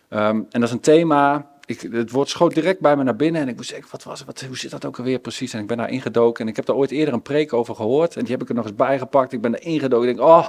[0.09, 3.41] Um, en dat is een thema, ik, het woord schoot direct bij me naar binnen
[3.41, 5.53] en ik moest zeggen, wat was het, wat, hoe zit dat ook alweer precies?
[5.53, 8.15] En ik ben daar ingedoken en ik heb daar ooit eerder een preek over gehoord
[8.15, 9.33] en die heb ik er nog eens bijgepakt.
[9.33, 10.47] Ik ben er ingedoken en ik denk, oh,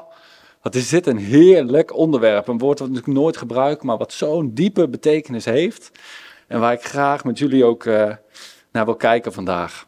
[0.62, 2.48] wat is dit een heerlijk onderwerp.
[2.48, 5.90] Een woord wat ik nooit gebruik, maar wat zo'n diepe betekenis heeft.
[6.46, 8.14] En waar ik graag met jullie ook uh,
[8.74, 9.86] naar wil kijken vandaag.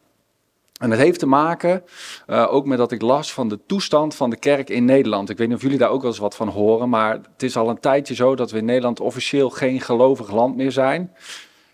[0.81, 1.83] En het heeft te maken
[2.27, 5.31] uh, ook met dat ik las van de toestand van de kerk in Nederland.
[5.31, 7.57] Ik weet niet of jullie daar ook wel eens wat van horen, maar het is
[7.57, 11.15] al een tijdje zo dat we in Nederland officieel geen gelovig land meer zijn.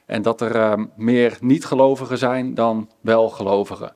[0.06, 3.94] En dat er uh, meer niet-gelovigen zijn dan wel-gelovigen.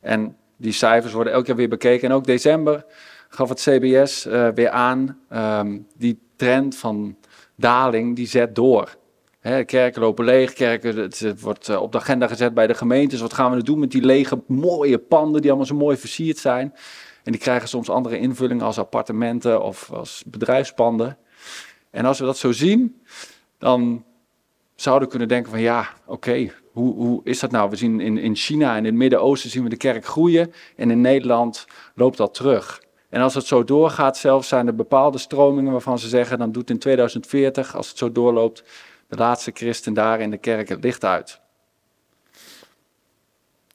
[0.00, 2.08] En die cijfers worden elk jaar weer bekeken.
[2.08, 2.84] En ook december
[3.28, 7.16] gaf het CBS uh, weer aan, um, die trend van
[7.56, 8.96] daling, die zet door
[9.66, 13.20] kerken lopen leeg, kerken, het, wordt eh, op de agenda gezet bij de gemeentes.
[13.20, 16.38] Wat gaan we nu doen met die lege, mooie panden die allemaal zo mooi versierd
[16.38, 16.74] zijn?
[17.24, 21.18] En die krijgen soms andere invullingen als appartementen of als bedrijfspanden.
[21.90, 23.02] En als we dat zo zien,
[23.58, 24.04] dan
[24.74, 27.70] zouden we kunnen denken van ja, oké, hoe, hoe is dat nou?
[27.70, 30.90] We zien in, in China en in het Midden-Oosten zien we de kerk groeien en
[30.90, 32.82] in Nederland loopt dat terug.
[33.08, 36.70] En als het zo doorgaat, zelfs zijn er bepaalde stromingen waarvan ze zeggen, dan doet
[36.70, 38.64] in 2040, als het zo doorloopt,
[39.08, 41.40] de laatste christen daar in de kerk het licht uit.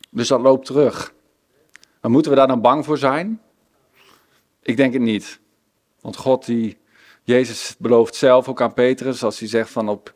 [0.10, 1.14] Dus dat loopt terug.
[2.02, 3.42] Maar moeten we daar dan bang voor zijn?
[4.62, 5.40] Ik denk het niet.
[6.02, 6.78] Want God, die,
[7.24, 10.14] Jezus belooft zelf ook aan Petrus, als hij zegt van op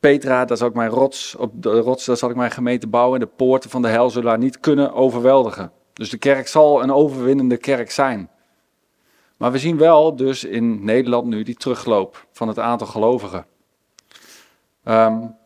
[0.00, 3.20] Petra, daar zal ik mijn rots, op de rots, daar zal ik mijn gemeente bouwen
[3.20, 5.72] en de poorten van de hel zullen haar niet kunnen overweldigen.
[5.92, 8.30] Dus de kerk zal een overwinnende kerk zijn.
[9.36, 13.46] Maar we zien wel dus in Nederland nu die terugloop van het aantal gelovigen.
[14.88, 15.36] Um,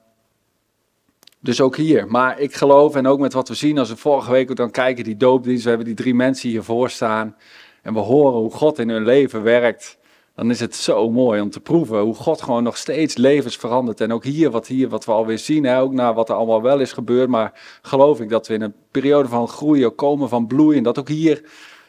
[1.43, 2.07] dus ook hier.
[2.07, 4.71] Maar ik geloof, en ook met wat we zien als we vorige week ook dan
[4.71, 7.37] kijken, die doopdienst, we hebben die drie mensen hiervoor staan.
[7.83, 9.99] En we horen hoe God in hun leven werkt.
[10.35, 14.01] Dan is het zo mooi om te proeven hoe God gewoon nog steeds levens verandert.
[14.01, 16.63] En ook hier, wat, hier, wat we alweer zien, hè, ook naar wat er allemaal
[16.63, 17.29] wel is gebeurd.
[17.29, 20.83] Maar geloof ik dat we in een periode van groeien komen, van bloeien.
[20.83, 21.45] Dat ook hier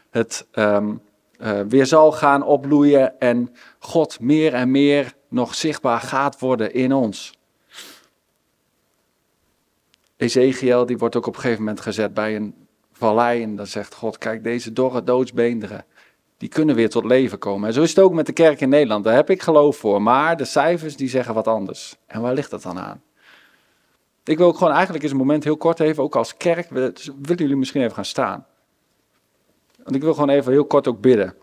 [0.09, 1.01] het um,
[1.41, 3.19] uh, weer zal gaan opbloeien.
[3.19, 7.33] En God meer en meer nog zichtbaar gaat worden in ons.
[10.23, 12.55] Ezekiel die wordt ook op een gegeven moment gezet bij een
[12.91, 15.85] vallei en dan zegt God, kijk deze dorre doodsbeenderen,
[16.37, 17.67] die kunnen weer tot leven komen.
[17.67, 20.01] En zo is het ook met de kerk in Nederland, daar heb ik geloof voor,
[20.01, 21.95] maar de cijfers die zeggen wat anders.
[22.05, 23.01] En waar ligt dat dan aan?
[24.23, 26.93] Ik wil ook gewoon eigenlijk eens een moment heel kort even, ook als kerk, willen
[27.25, 28.45] jullie misschien even gaan staan.
[29.83, 31.35] Want ik wil gewoon even heel kort ook bidden.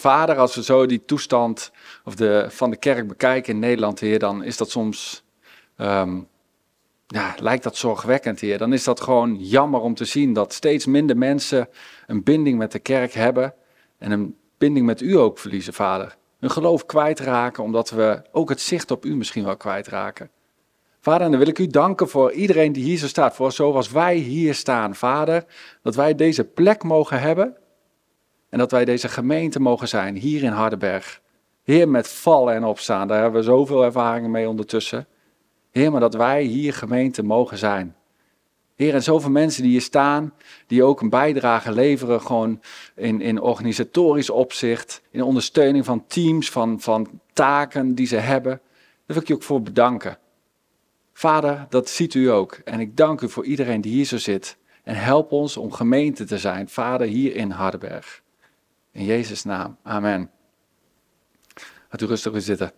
[0.00, 1.70] Vader, als we zo die toestand
[2.04, 5.24] of de, van de kerk bekijken in Nederland, Heer, dan is dat soms,
[5.76, 6.20] ehm,
[7.06, 8.58] ja, lijkt dat zorgwekkend, Heer.
[8.58, 11.68] Dan is dat gewoon jammer om te zien dat steeds minder mensen
[12.06, 13.54] een binding met de kerk hebben
[13.98, 16.16] en een binding met u ook verliezen, vader.
[16.38, 20.30] Hun geloof kwijtraken, omdat we ook het zicht op u misschien wel kwijtraken.
[21.00, 24.16] Vader, dan wil ik u danken voor iedereen die hier zo staat, voor zoals wij
[24.16, 25.44] hier staan, Vader,
[25.82, 27.56] dat wij deze plek mogen hebben
[28.56, 31.20] en dat wij deze gemeente mogen zijn, hier in Hardenberg.
[31.62, 35.06] Heer, met vallen en opstaan, daar hebben we zoveel ervaringen mee ondertussen.
[35.70, 37.96] Heer, maar dat wij hier gemeente mogen zijn.
[38.74, 40.32] Heer, en zoveel mensen die hier staan,
[40.66, 42.60] die ook een bijdrage leveren, gewoon
[42.94, 48.52] in, in organisatorisch opzicht, in ondersteuning van teams, van, van taken die ze hebben.
[48.52, 48.60] Daar
[49.06, 50.18] wil ik je ook voor bedanken.
[51.12, 52.60] Vader, dat ziet u ook.
[52.64, 54.56] En ik dank u voor iedereen die hier zo zit.
[54.82, 58.24] En help ons om gemeente te zijn, Vader, hier in Hardenberg.
[58.96, 59.76] In Jezus' naam.
[59.82, 60.30] Amen.
[61.88, 62.72] Gaat u rustig weer zitten.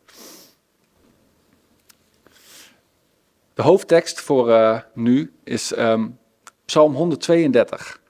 [3.55, 6.19] De hoofdtekst voor uh, nu is um,
[6.65, 8.01] Psalm 132.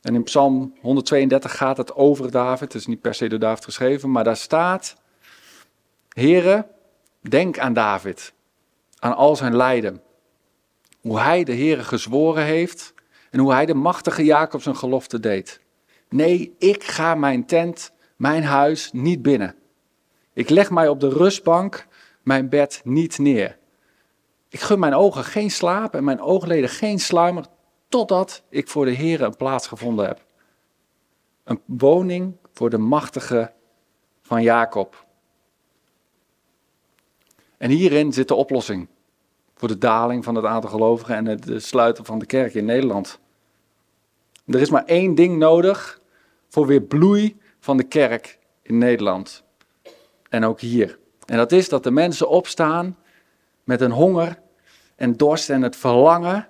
[0.00, 2.72] En in Psalm 132 gaat het over David.
[2.72, 4.96] Het is niet per se door David geschreven, maar daar staat:
[6.08, 6.66] Here,
[7.20, 8.32] denk aan David,
[8.98, 10.02] aan al zijn lijden.
[11.00, 12.94] Hoe hij de Heere gezworen heeft
[13.30, 15.61] en hoe hij de machtige Jacob zijn gelofte deed.
[16.12, 19.54] Nee, ik ga mijn tent, mijn huis niet binnen.
[20.32, 21.86] Ik leg mij op de rustbank,
[22.22, 23.58] mijn bed niet neer.
[24.48, 27.44] Ik gun mijn ogen geen slaap en mijn oogleden geen sluimer,
[27.88, 30.24] totdat ik voor de Heer een plaats gevonden heb.
[31.44, 33.52] Een woning voor de machtige
[34.22, 35.06] van Jacob.
[37.56, 38.88] En hierin zit de oplossing
[39.54, 43.20] voor de daling van het aantal gelovigen en het sluiten van de kerk in Nederland.
[44.46, 46.00] Er is maar één ding nodig
[46.52, 49.44] voor weer bloei van de kerk in Nederland.
[50.28, 50.98] En ook hier.
[51.26, 52.96] En dat is dat de mensen opstaan
[53.64, 54.38] met een honger
[54.96, 56.48] en dorst en het verlangen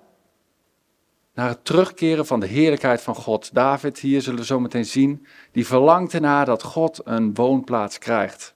[1.33, 3.53] naar het terugkeren van de heerlijkheid van God.
[3.53, 8.55] David, hier zullen we zo meteen zien, die verlangt ernaar dat God een woonplaats krijgt.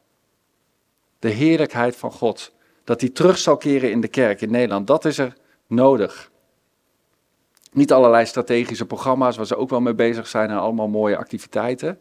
[1.20, 2.54] De heerlijkheid van God.
[2.84, 4.88] Dat hij terug zal keren in de kerk in Nederland.
[4.88, 5.38] Dat is er
[5.68, 6.32] nodig.
[7.78, 11.99] Niet allerlei strategische programma's waar ze ook wel mee bezig zijn en allemaal mooie activiteiten.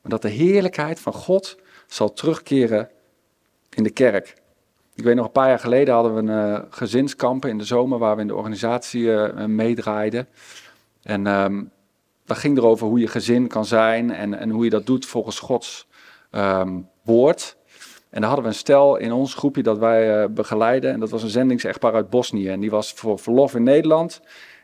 [0.00, 2.88] Maar dat de heerlijkheid van God zal terugkeren
[3.70, 4.34] in de kerk.
[4.94, 7.98] Ik weet nog, een paar jaar geleden hadden we een uh, gezinskampen in de zomer
[7.98, 10.28] waar we in de organisatie uh, meedraaiden.
[11.02, 11.70] En um,
[12.24, 15.38] dat ging erover hoe je gezin kan zijn en, en hoe je dat doet volgens
[15.38, 15.86] Gods
[16.30, 17.56] um, woord.
[18.10, 20.92] En daar hadden we een stel in ons groepje dat wij uh, begeleiden.
[20.92, 22.48] En dat was een zendingsechtpaar uit Bosnië.
[22.48, 24.20] En die was voor verlof in Nederland.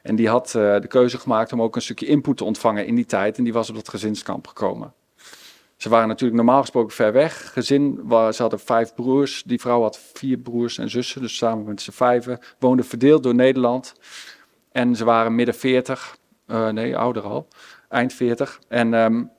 [0.06, 2.94] En die had uh, de keuze gemaakt om ook een stukje input te ontvangen in
[2.94, 3.38] die tijd.
[3.38, 4.92] En die was op dat gezinskamp gekomen.
[5.76, 7.52] Ze waren natuurlijk normaal gesproken ver weg.
[7.52, 9.42] Gezin, ze hadden vijf broers.
[9.46, 11.20] Die vrouw had vier broers en zussen.
[11.20, 12.38] Dus samen met z'n vijven.
[12.58, 13.94] Woonden verdeeld door Nederland.
[14.72, 16.16] En ze waren midden veertig.
[16.46, 17.48] Uh, nee, ouder al.
[17.88, 18.60] Eind veertig.
[18.68, 19.30] En um,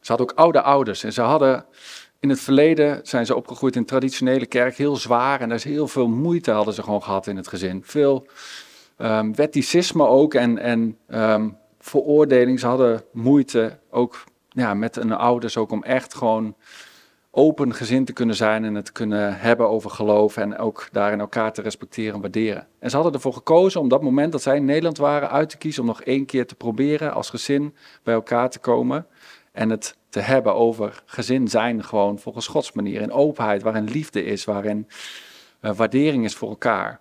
[0.00, 1.04] ze hadden ook oude ouders.
[1.04, 1.66] En ze hadden...
[2.20, 5.40] In het verleden zijn ze opgegroeid in traditionele kerk, heel zwaar.
[5.40, 7.82] En daar is heel veel moeite hadden ze gewoon gehad in het gezin.
[7.84, 8.26] Veel
[8.98, 12.60] um, wetticisme ook en, en um, veroordeling.
[12.60, 16.54] Ze hadden moeite ook ja, met hun ouders ook om echt gewoon
[17.30, 21.52] open gezin te kunnen zijn en het kunnen hebben over geloof en ook daarin elkaar
[21.52, 22.66] te respecteren en waarderen.
[22.78, 25.58] En ze hadden ervoor gekozen om dat moment dat zij in Nederland waren uit te
[25.58, 29.06] kiezen om nog één keer te proberen als gezin bij elkaar te komen
[29.52, 34.24] en het te hebben over gezin zijn gewoon volgens Gods manier, in openheid, waarin liefde
[34.24, 34.88] is, waarin
[35.60, 37.00] uh, waardering is voor elkaar.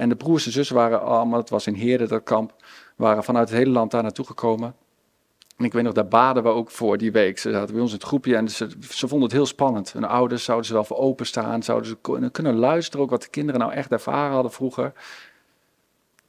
[0.00, 2.54] En de broers en zussen waren allemaal, het was in Heerde dat kamp,
[2.96, 4.74] waren vanuit het hele land daar naartoe gekomen.
[5.56, 7.38] En ik weet nog, daar baden we ook voor die week.
[7.38, 9.92] Ze zaten bij ons in het groepje en ze, vonden het heel spannend.
[9.92, 13.60] Hun ouders zouden ze wel voor openstaan, zouden ze kunnen, luisteren ook wat de kinderen
[13.60, 14.92] nou echt ervaren hadden vroeger.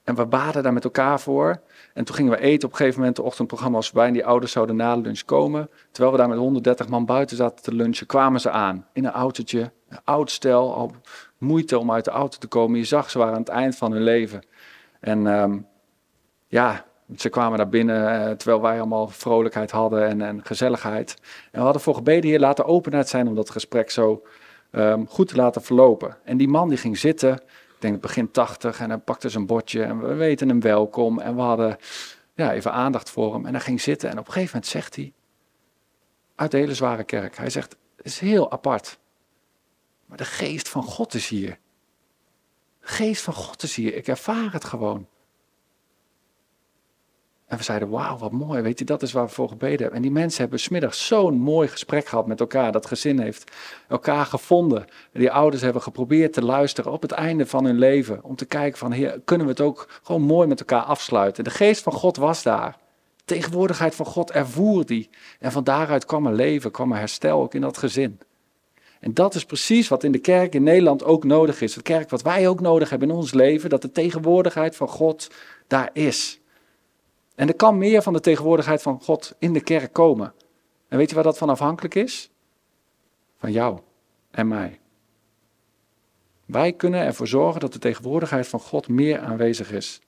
[0.03, 1.61] En we baden daar met elkaar voor.
[1.93, 3.15] En toen gingen we eten op een gegeven moment.
[3.15, 5.69] De ochtendprogramma was voorbij en die ouders zouden na de lunch komen.
[5.91, 8.87] Terwijl we daar met 130 man buiten zaten te lunchen, kwamen ze aan.
[8.93, 9.71] In een autootje,
[10.03, 10.91] oud stel, al
[11.37, 12.79] moeite om uit de auto te komen.
[12.79, 14.45] Je zag, ze waren aan het eind van hun leven.
[14.99, 15.67] En um,
[16.47, 16.85] ja,
[17.17, 21.15] ze kwamen daar binnen uh, terwijl wij allemaal vrolijkheid hadden en, en, gezelligheid.
[21.51, 24.23] En we hadden voor gebeden, hier laten openheid zijn om dat gesprek zo
[24.71, 26.17] um, goed te laten verlopen.
[26.23, 29.83] En die man die ging zitten, ik denk begin tachtig, en hij pakte zijn bordje
[29.83, 31.19] en we weten hem welkom.
[31.19, 31.77] En we hadden
[32.33, 34.09] ja, even aandacht voor hem en hij ging zitten.
[34.09, 35.13] En op een gegeven moment zegt hij,
[36.35, 38.99] uit de hele zware kerk, hij zegt, het is heel apart.
[40.11, 41.59] Maar de geest van God is hier.
[42.79, 43.95] De geest van God is hier.
[43.95, 45.07] Ik ervaar het gewoon.
[47.47, 49.95] En we zeiden, wauw, wat mooi, weet je, dat is waar we voor gebeden hebben.
[49.95, 52.71] En die mensen hebben smiddags zo'n mooi gesprek gehad met elkaar.
[52.71, 53.51] Dat gezin heeft
[53.87, 54.79] elkaar gevonden.
[55.11, 58.23] En die ouders hebben geprobeerd te luisteren op het einde van hun leven.
[58.23, 61.43] Om te kijken van, heer, kunnen we het ook gewoon mooi met elkaar afsluiten.
[61.43, 62.77] De geest van God was daar.
[63.25, 65.09] Tegenwoordigheid van God ervoer die.
[65.39, 68.19] En van daaruit kwam er leven, kwam er herstel ook in dat gezin.
[69.01, 71.73] En dat is precies wat in de kerk in Nederland ook nodig is.
[71.73, 75.31] De kerk wat wij ook nodig hebben in ons leven, dat de tegenwoordigheid van God
[75.67, 76.39] daar is.
[77.35, 80.33] En er kan meer van de tegenwoordigheid van God in de kerk komen.
[80.87, 82.29] En weet je waar dat van afhankelijk is?
[83.37, 83.79] Van jou
[84.31, 84.79] en mij.
[86.45, 90.01] Wij kunnen ervoor zorgen dat de tegenwoordigheid van God meer aanwezig is.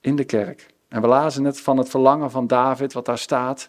[0.00, 0.66] In de kerk.
[0.88, 3.68] En we lazen net van het verlangen van David, wat daar staat.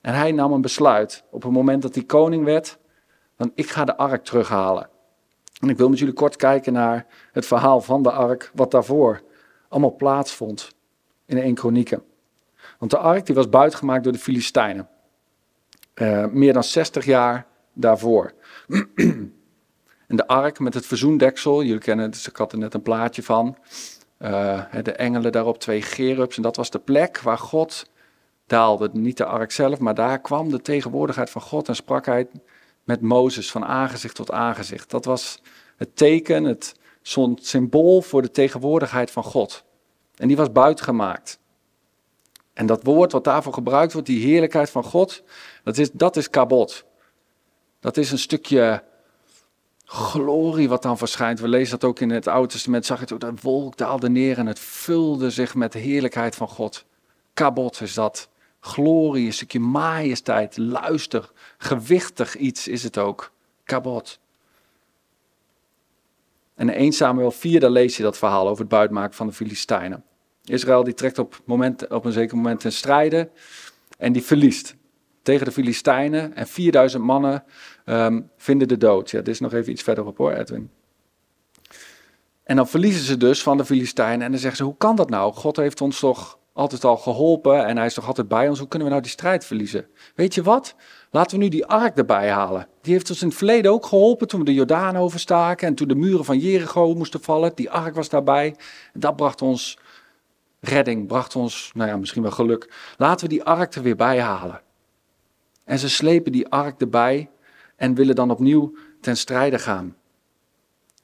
[0.00, 1.24] En hij nam een besluit.
[1.30, 2.78] Op het moment dat hij koning werd,
[3.36, 4.88] dan ik ga de ark terughalen.
[5.60, 9.22] En ik wil met jullie kort kijken naar het verhaal van de ark, wat daarvoor
[9.68, 10.74] allemaal plaatsvond
[11.26, 12.02] in de 1 Kronieken.
[12.78, 14.88] Want de ark die was buitgemaakt door de Filistijnen.
[15.94, 18.32] Uh, meer dan 60 jaar daarvoor.
[20.08, 23.22] en de ark met het verzoendeksel, jullie kennen het, ik had er net een plaatje
[23.22, 23.56] van.
[24.18, 26.36] Uh, de engelen daarop, twee gerubs.
[26.36, 27.90] En dat was de plek waar God
[28.46, 28.90] daalde.
[28.92, 32.28] Niet de ark zelf, maar daar kwam de tegenwoordigheid van God en sprak hij
[32.84, 34.90] met Mozes van aangezicht tot aangezicht.
[34.90, 35.40] Dat was
[35.76, 36.74] het teken, het
[37.34, 39.64] symbool voor de tegenwoordigheid van God.
[40.16, 41.38] En die was buitgemaakt.
[42.52, 45.22] En dat woord wat daarvoor gebruikt wordt, die heerlijkheid van God,
[45.64, 46.84] dat is, dat is kabot.
[47.80, 48.82] Dat is een stukje
[49.84, 51.40] glorie wat dan verschijnt.
[51.40, 52.86] We lezen dat ook in het Oude Testament.
[52.86, 56.48] Zag je het, dat wolk daalde neer en het vulde zich met de heerlijkheid van
[56.48, 56.84] God.
[57.34, 58.28] Kabot is dat.
[58.66, 63.32] Glorie, een stukje majesteit, luister, gewichtig iets is het ook.
[63.64, 64.18] Kabot.
[66.54, 69.32] En in 1 Samuel 4, daar lees je dat verhaal over het buitmaken van de
[69.32, 70.04] Filistijnen.
[70.44, 73.30] Israël die trekt op, moment, op een zeker moment ten strijde
[73.98, 74.74] en die verliest
[75.22, 76.34] tegen de Filistijnen.
[76.34, 77.44] En 4000 mannen
[77.84, 79.10] ehm, vinden de dood.
[79.10, 80.70] Ja, dit is nog even iets verderop hoor, Edwin.
[82.42, 85.10] En dan verliezen ze dus van de Filistijnen en dan zeggen ze, hoe kan dat
[85.10, 85.32] nou?
[85.32, 88.58] God heeft ons toch altijd al geholpen en hij is toch altijd bij ons.
[88.58, 89.86] Hoe kunnen we nou die strijd verliezen?
[90.14, 90.74] Weet je wat?
[91.10, 92.68] Laten we nu die ark erbij halen.
[92.80, 95.88] Die heeft ons in het verleden ook geholpen toen we de Jordaan overstaken en toen
[95.88, 97.52] de muren van Jericho moesten vallen.
[97.54, 98.56] Die ark was daarbij.
[98.92, 99.78] En dat bracht ons
[100.60, 102.72] redding, bracht ons, nou ja, misschien wel geluk.
[102.96, 104.60] Laten we die ark er weer bij halen.
[105.64, 107.30] En ze slepen die ark erbij
[107.76, 109.96] en willen dan opnieuw ten strijde gaan.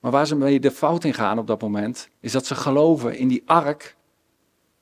[0.01, 3.17] Maar waar ze mee de fout in gaan op dat moment, is dat ze geloven
[3.17, 3.97] in die ark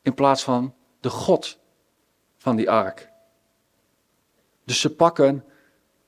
[0.09, 1.59] in plaats van de God
[2.37, 3.11] van die ark.
[4.65, 5.45] Dus ze pakken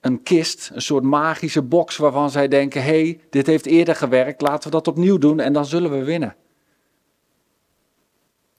[0.01, 4.41] een kist, een soort magische box waarvan zij denken: hé, hey, dit heeft eerder gewerkt,
[4.41, 6.37] laten we dat opnieuw doen en dan zullen we winnen.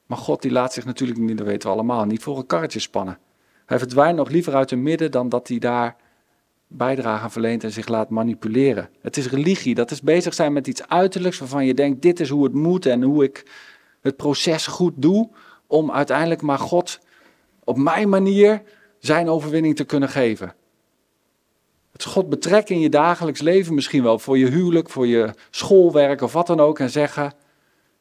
[0.06, 2.80] Maar God die laat zich natuurlijk niet, dat weten we allemaal, niet voor een karretje
[2.80, 3.20] spannen.
[3.66, 5.96] Hij verdwijnt nog liever uit hun midden dan dat hij daar
[6.68, 8.89] bijdrage aan verleent en zich laat manipuleren.
[9.02, 12.30] Het is religie, dat is bezig zijn met iets uiterlijks waarvan je denkt: dit is
[12.30, 13.46] hoe het moet en hoe ik
[14.02, 15.30] het proces goed doe
[15.68, 16.99] om uiteindelijk maar God
[17.64, 18.62] op mijn manier
[18.99, 20.56] zijn overwinning te kunnen geven.
[21.91, 26.22] Het God betrekken in je dagelijks leven, misschien wel voor je huwelijk, voor je schoolwerk
[26.22, 27.34] of wat dan ook, en zeggen: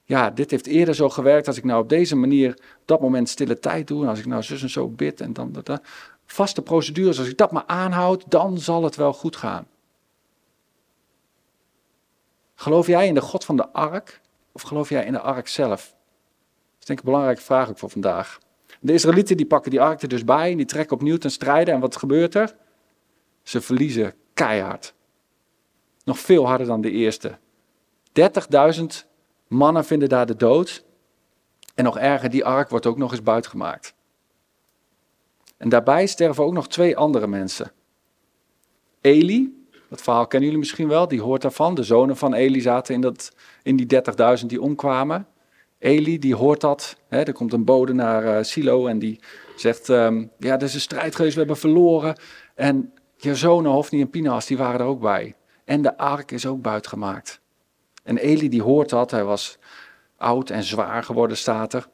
[0.04, 1.46] Ja, dit heeft eerder zo gewerkt.
[1.46, 4.42] Als ik nou op deze manier dat moment stille tijd doe, en als ik nou
[4.42, 5.80] zus en zo bid en dan dat,
[6.26, 9.66] vaste procedures, als ik dat maar aanhoud, dan zal het wel goed gaan.
[12.54, 14.20] Geloof jij in de God van de ark
[14.62, 15.80] of geloof jij in de ark zelf?
[15.80, 18.38] Dat is denk ik een belangrijke vraag ook voor vandaag.
[18.80, 21.70] De Israëlieten die pakken die ark er dus bij en die trekken opnieuw ten strijde.
[21.70, 22.56] En wat gebeurt er?
[23.42, 24.94] Ze verliezen keihard.
[26.04, 27.38] Nog veel harder dan de eerste.
[28.78, 28.84] 30.000
[29.48, 30.84] mannen vinden daar de dood.
[31.74, 33.94] En nog erger, die ark wordt ook nog eens buitgemaakt.
[35.56, 37.72] En daarbij sterven ook nog twee andere mensen.
[39.00, 39.59] Eli,
[39.90, 41.74] dat verhaal kennen jullie misschien wel, die hoort daarvan.
[41.74, 43.32] De zonen van Eli zaten in, dat,
[43.62, 44.02] in die
[44.40, 45.26] 30.000 die omkwamen.
[45.78, 46.96] Eli, die hoort dat.
[47.08, 49.20] Hè, er komt een bode naar uh, Silo en die
[49.56, 52.20] zegt, um, ja, er is een strijd geweest, we hebben verloren.
[52.54, 55.34] En je zonen, Hofni en Pinas, die waren er ook bij.
[55.64, 57.40] En de ark is ook buitgemaakt.
[58.02, 59.58] En Eli, die hoort dat, hij was
[60.16, 61.88] oud en zwaar geworden, staat er.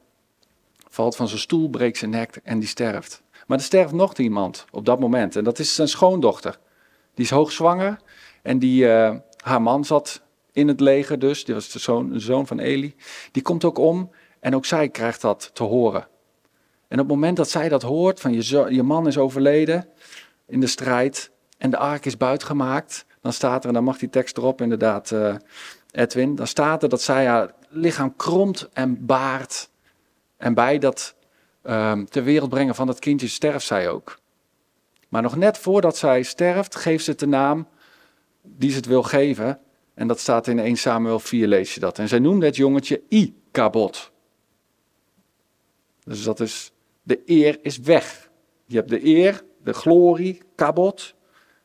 [0.89, 3.23] Valt van zijn stoel, breekt zijn nek en die sterft.
[3.47, 5.37] Maar er sterft nog iemand op dat moment.
[5.37, 6.59] En dat is zijn schoondochter.
[7.17, 8.01] Die is hoogzwanger.
[8.43, 11.45] En die, uh, haar man zat in het leger dus.
[11.45, 12.95] Die was de zoon, zoon van Eli.
[13.33, 14.11] Die komt ook om.
[14.41, 16.09] En ook zij krijgt dat te horen.
[16.89, 19.89] En op het moment dat zij dat hoort, van je, je man is overleden
[20.47, 21.31] in de strijd.
[21.59, 23.07] En de ark is buitgemaakt.
[23.21, 25.35] Dan staat er, en dan mag die tekst erop inderdaad, uh,
[25.91, 26.35] Edwin.
[26.35, 29.69] Dan staat er dat zij haar lichaam kromt en baart.
[30.37, 31.15] En bij dat
[31.63, 34.19] ehm, ter wereld brengen van dat kindje sterft zij ook.
[35.09, 37.69] Maar nog net voordat zij sterft, geeft ze het de naam
[38.43, 39.61] die ze het wil geven.
[39.95, 41.99] En dat staat in 1 Samuel 4, lees je dat.
[41.99, 44.13] En zij noemde het jongetje Ikabod.
[46.05, 48.31] Dus dat is, de eer is weg.
[48.67, 51.15] Je hebt de eer, de glorie, kabot.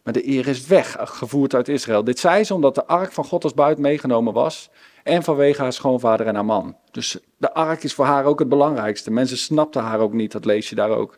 [0.03, 2.03] Maar de eer is weg, gevoerd uit Israël.
[2.03, 4.69] Dit zei ze omdat de ark van God als buit meegenomen was.
[5.03, 6.77] En vanwege haar schoonvader en haar man.
[6.91, 9.11] Dus de ark is voor haar ook het belangrijkste.
[9.11, 11.17] Mensen snapten haar ook niet, dat lees je daar ook.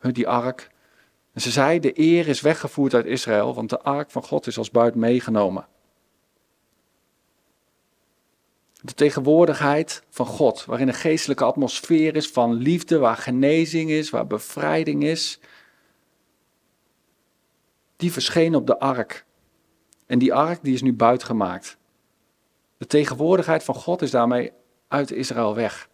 [0.00, 0.70] Die ark.
[1.40, 4.58] En ze zei, de eer is weggevoerd uit Israël, want de ark van God is
[4.58, 5.66] als buit meegenomen.
[8.80, 14.26] De tegenwoordigheid van God, waarin een geestelijke atmosfeer is van liefde, waar genezing is, waar
[14.26, 15.40] bevrijding is.
[17.96, 19.24] Die verscheen op de ark.
[20.06, 21.78] En die ark die is nu buitgemaakt.
[22.76, 24.52] De tegenwoordigheid van God is daarmee
[24.88, 25.89] uit Israël weg.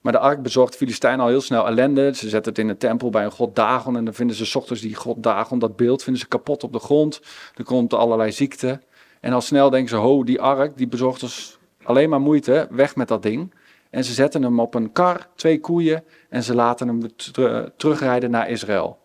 [0.00, 2.14] Maar de ark bezorgt Filistijn al heel snel ellende.
[2.14, 3.96] Ze zetten het in de tempel bij een god Dagon.
[3.96, 6.78] En dan vinden ze ochtends die god Dagon, dat beeld, vinden ze kapot op de
[6.78, 7.20] grond.
[7.54, 8.80] Er komt allerlei ziekte.
[9.20, 12.66] En al snel denken ze, ho, die ark, die bezorgt ons alleen maar moeite.
[12.70, 13.54] Weg met dat ding.
[13.90, 16.04] En ze zetten hem op een kar, twee koeien.
[16.28, 18.98] En ze laten hem ter- terugrijden naar Israël.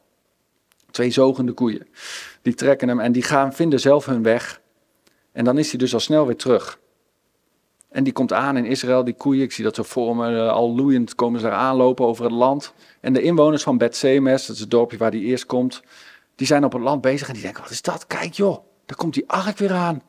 [0.91, 1.87] Twee zogende koeien.
[2.41, 4.61] Die trekken hem en die gaan, vinden zelf hun weg.
[5.31, 6.79] En dan is hij dus al snel weer terug.
[7.93, 9.43] En die komt aan in Israël, die koeien.
[9.43, 12.33] Ik zie dat zo voor me, eh, al loeiend komen ze daar aanlopen over het
[12.33, 12.73] land.
[13.01, 15.81] En de inwoners van Bethsemes, dat is het dorpje waar die eerst komt,
[16.35, 18.07] die zijn op het land bezig en die denken, wat is dat?
[18.07, 20.01] Kijk joh, daar komt die ark weer aan.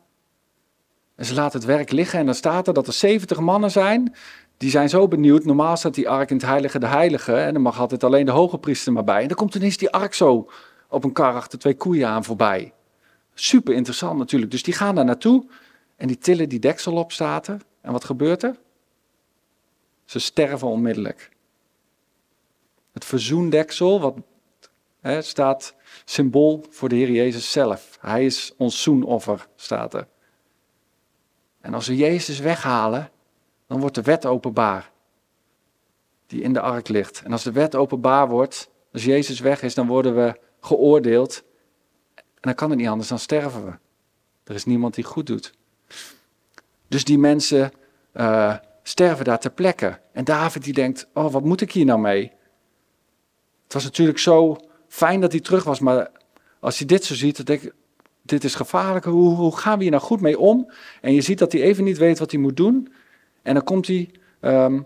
[1.17, 4.15] En ze laten het werk liggen en dan staat er dat er 70 mannen zijn.
[4.57, 5.45] Die zijn zo benieuwd.
[5.45, 8.33] Normaal staat die ark in het heilige de heilige en dan mag altijd alleen de
[8.33, 9.23] hoge priester maar bij.
[9.23, 10.51] En dan komt ineens die ark zo
[10.89, 12.73] op een kar achter twee koeien aan voorbij.
[13.35, 14.51] Super interessant natuurlijk.
[14.51, 15.47] Dus die gaan daar naartoe
[15.97, 17.61] en die tillen die deksel op, staat er.
[17.85, 18.57] En wat gebeurt er?
[20.05, 21.31] Ze sterven onmiddellijk.
[22.93, 24.17] Het verzoendeksel, wat
[25.01, 25.75] hè, staat
[26.05, 27.99] symbool voor de Heer Jezus zelf.
[28.01, 30.09] Hij is ons zoenoffer, staat er.
[31.61, 33.11] En als we Jezus weghalen,
[33.67, 34.93] dan wordt de wet openbaar.
[36.27, 37.23] Die in de ark ligt.
[37.23, 41.45] En als de wet openbaar wordt, als Jezus weg is, dan worden we geoordeeld.
[42.15, 43.73] En dan kan het niet anders, dan sterven we.
[44.45, 45.55] Er is niemand die goed doet.
[46.95, 47.73] Dus die mensen
[48.13, 49.99] eh, sterven daar ter plekke.
[50.13, 52.33] En David die denkt, oh wat moet ik hier nou mee?
[53.65, 54.57] Het was natuurlijk zo
[54.89, 56.11] fijn dat hij terug was, maar
[56.61, 57.73] als je dit zo ziet, dan denk ik,
[58.23, 59.05] dit is gevaarlijk.
[59.05, 60.73] Hoe, gaan we hier nou goed mee om?
[61.01, 62.93] En je ziet dat hij even niet weet wat hij moet doen.
[63.43, 64.83] En dan komt hij, ehm,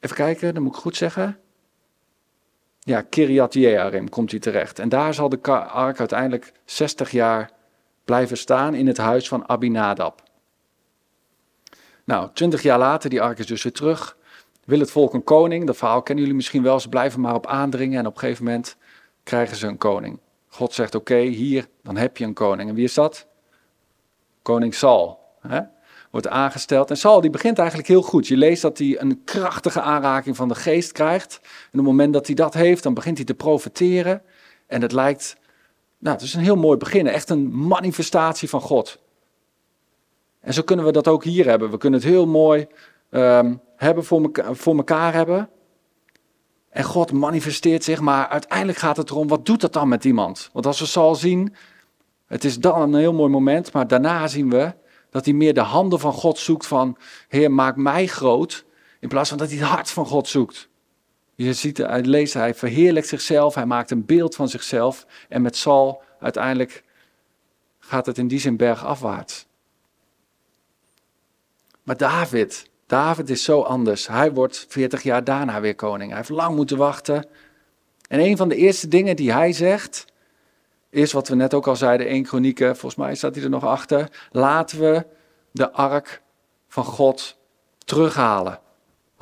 [0.00, 1.38] even kijken, dan moet ik goed zeggen.
[2.80, 4.78] Ja, Kiriat Jearim komt hij terecht.
[4.78, 7.53] En daar zal de ark uiteindelijk 60 jaar
[8.04, 10.22] blijven staan in het huis van Abinadab.
[12.04, 14.16] Nou, 20 jaar later, die ark is dus weer terug.
[14.64, 15.66] Wil het volk een koning?
[15.66, 16.80] Dat verhaal kennen jullie misschien wel.
[16.80, 18.76] Ze blijven maar op aandringen en op een gegeven moment
[19.22, 20.18] krijgen ze een koning.
[20.48, 22.68] God zegt, oké, hier, dan heb je een koning.
[22.68, 23.26] En wie is dat?
[24.42, 25.18] Koning Saul.
[25.40, 25.60] Hè?
[26.10, 26.90] Wordt aangesteld.
[26.90, 28.26] En Saul die begint eigenlijk heel goed.
[28.26, 31.40] Je leest dat hij een krachtige aanraking van de geest krijgt.
[31.42, 34.22] En op het moment dat hij dat heeft, dan begint hij te profeteren.
[34.66, 35.36] En het lijkt,
[36.04, 37.06] nou, het is een heel mooi begin.
[37.06, 38.98] Echt een manifestatie van God.
[40.40, 41.70] En zo kunnen we dat ook hier hebben.
[41.70, 42.66] We kunnen het heel mooi
[43.10, 45.48] ehm, hebben voor, meka- voor elkaar hebben.
[46.68, 50.50] En God manifesteert zich, maar uiteindelijk gaat het erom, wat doet dat dan met iemand?
[50.52, 51.54] Want als we Saul zien,
[52.26, 54.74] het is dan een heel mooi moment, maar daarna zien we
[55.10, 56.96] dat hij meer de handen van God zoekt van,
[57.28, 58.64] Heer, maak mij groot,
[59.00, 60.68] in plaats van dat hij het hart van God zoekt.
[61.34, 65.56] Je ziet, hij leest, hij verheerlijkt zichzelf, hij maakt een beeld van zichzelf en met
[65.56, 66.82] Saul uiteindelijk
[67.78, 69.46] gaat het in die zin bergafwaarts.
[71.82, 74.06] Maar David, David is zo anders.
[74.06, 76.08] Hij wordt 40 jaar daarna weer koning.
[76.08, 77.26] Hij heeft lang moeten wachten.
[78.08, 80.04] En een van de eerste dingen die hij zegt,
[80.90, 83.64] is wat we net ook al zeiden, 1 Kronieken, volgens mij staat hij er nog
[83.64, 84.10] achter.
[84.30, 85.06] Laten we
[85.50, 86.22] de ark
[86.68, 87.36] van God
[87.78, 88.60] terughalen.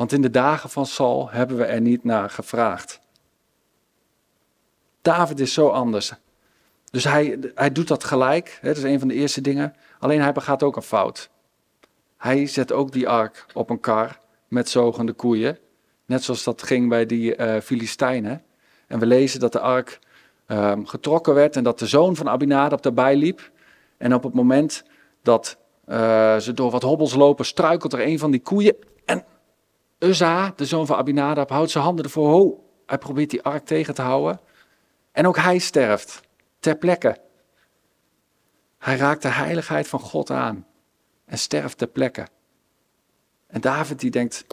[0.03, 3.00] Want in de dagen van Saul hebben we er niet naar gevraagd.
[5.03, 6.12] David is zo anders.
[6.90, 8.59] Dus hij, hij doet dat gelijk.
[8.61, 9.74] Hè, dat is een van de eerste dingen.
[9.98, 11.30] Alleen hij begaat ook een fout.
[12.16, 15.59] Hij zet ook die ark op een kar met zogende koeien.
[16.07, 18.42] Net zoals dat ging bij die eh Filistijnen.
[18.86, 19.98] En we lezen dat de ark
[20.46, 23.50] ehm, getrokken werd en dat de zoon van Abinadab daarbij liep.
[23.96, 24.84] En op het moment
[25.22, 28.76] dat eh, ze door wat hobbels lopen, struikelt er een van die koeien.
[30.03, 32.59] Uzza, de zoon van Abinadab, houdt zijn handen ervoor.
[32.86, 34.40] Hij probeert die ark tegen te houden.
[35.12, 36.20] En ook hij sterft
[36.59, 37.16] ter plekke.
[38.78, 40.66] Hij raakt de heiligheid van God aan
[41.24, 42.26] en sterft ter plekke.
[43.46, 44.46] En David die denkt,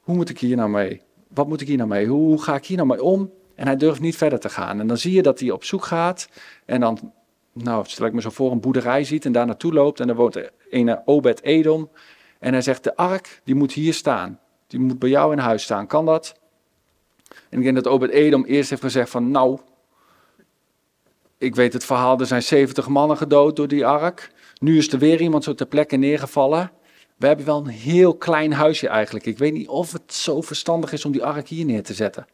[0.00, 1.02] hoe moet ik hier nou mee?
[1.28, 2.06] Wat moet ik hier nou mee?
[2.06, 3.32] Hoe, ga ik hier nou mee om?
[3.54, 4.80] En hij durft niet verder te gaan.
[4.80, 6.28] En dan zie je dat hij op zoek gaat.
[6.64, 7.12] En dan,
[7.52, 10.00] nou, stel ik me zo voor, een boerderij ziet en daar naartoe loopt.
[10.00, 11.90] En dan woont een Obed Edom.
[12.38, 14.40] En hij zegt, de ark, die moet hier staan.
[14.66, 15.86] Die moet bij jou in huis staan.
[15.86, 16.34] Kan dat?
[17.48, 19.58] En ik denk dat Obed Edom eerst heeft gezegd van, nou,
[21.38, 24.30] ik weet het verhaal, er zijn 70 mannen gedood door die ark.
[24.58, 26.70] Nu is er weer iemand zo ter plekke neergevallen.
[27.16, 29.26] We hebben wel een heel klein huisje eigenlijk.
[29.26, 32.26] Ik weet niet of het zo verstandig is om die ark hier neer te zetten.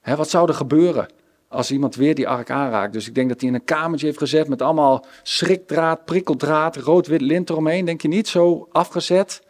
[0.00, 1.08] Hè, wat zou er gebeuren
[1.48, 2.92] als iemand weer die ark aanraakt?
[2.92, 7.20] Dus ik denk dat hij in een kamertje heeft gezet met allemaal schrikdraad, prikkeldraad, rood-wit
[7.20, 7.84] lint eromheen.
[7.84, 8.28] Denk je niet?
[8.28, 9.42] Zo afgezet.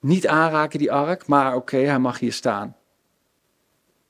[0.00, 2.76] Niet aanraken die ark, maar oké, hij mag hier staan.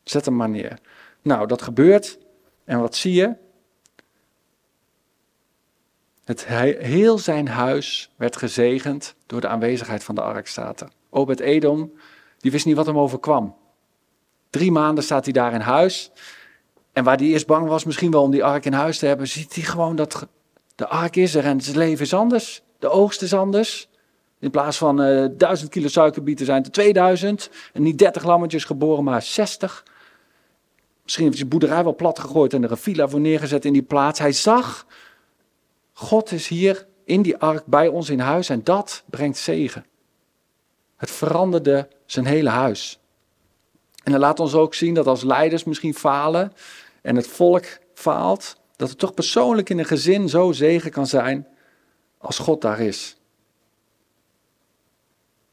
[0.03, 0.79] Zet hem maar neer.
[1.23, 2.19] Nou, dat gebeurt.
[2.65, 3.35] En wat zie je?
[6.25, 6.47] Het,
[6.79, 10.89] heel zijn huis werd gezegend door de aanwezigheid van de ark, staat er.
[11.11, 11.93] Obed Edom,
[12.39, 13.57] die wist niet wat hem overkwam.
[14.51, 16.11] Drie maanden staat hij daar in huis.
[16.97, 19.29] En waar hij eerst bang was, misschien wel om die ark in huis te hebben,
[19.29, 20.27] ziet hij gewoon dat
[20.75, 22.63] de ark is er en zijn leven is anders.
[22.79, 23.89] De oogst is anders.
[24.39, 27.51] In plaats van uh, duizend kilo suikerbieten zijn er 2000.
[27.73, 29.85] En niet 30 lammetjes geboren, maar 60.
[31.03, 33.73] Misschien heeft hij de boerderij wel plat gegooid en er een villa voor neergezet in
[33.73, 34.19] die plaats.
[34.19, 34.87] Hij zag
[35.93, 39.85] God is hier in die ark bij ons in huis en dat brengt zegen.
[40.97, 42.99] Het veranderde zijn hele huis.
[44.05, 46.53] En dan laat ons ook zien dat als leiders misschien falen
[47.07, 51.47] en het volk faalt, dat het toch persoonlijk in een gezin zo zegen kan zijn
[52.19, 53.17] als God daar is.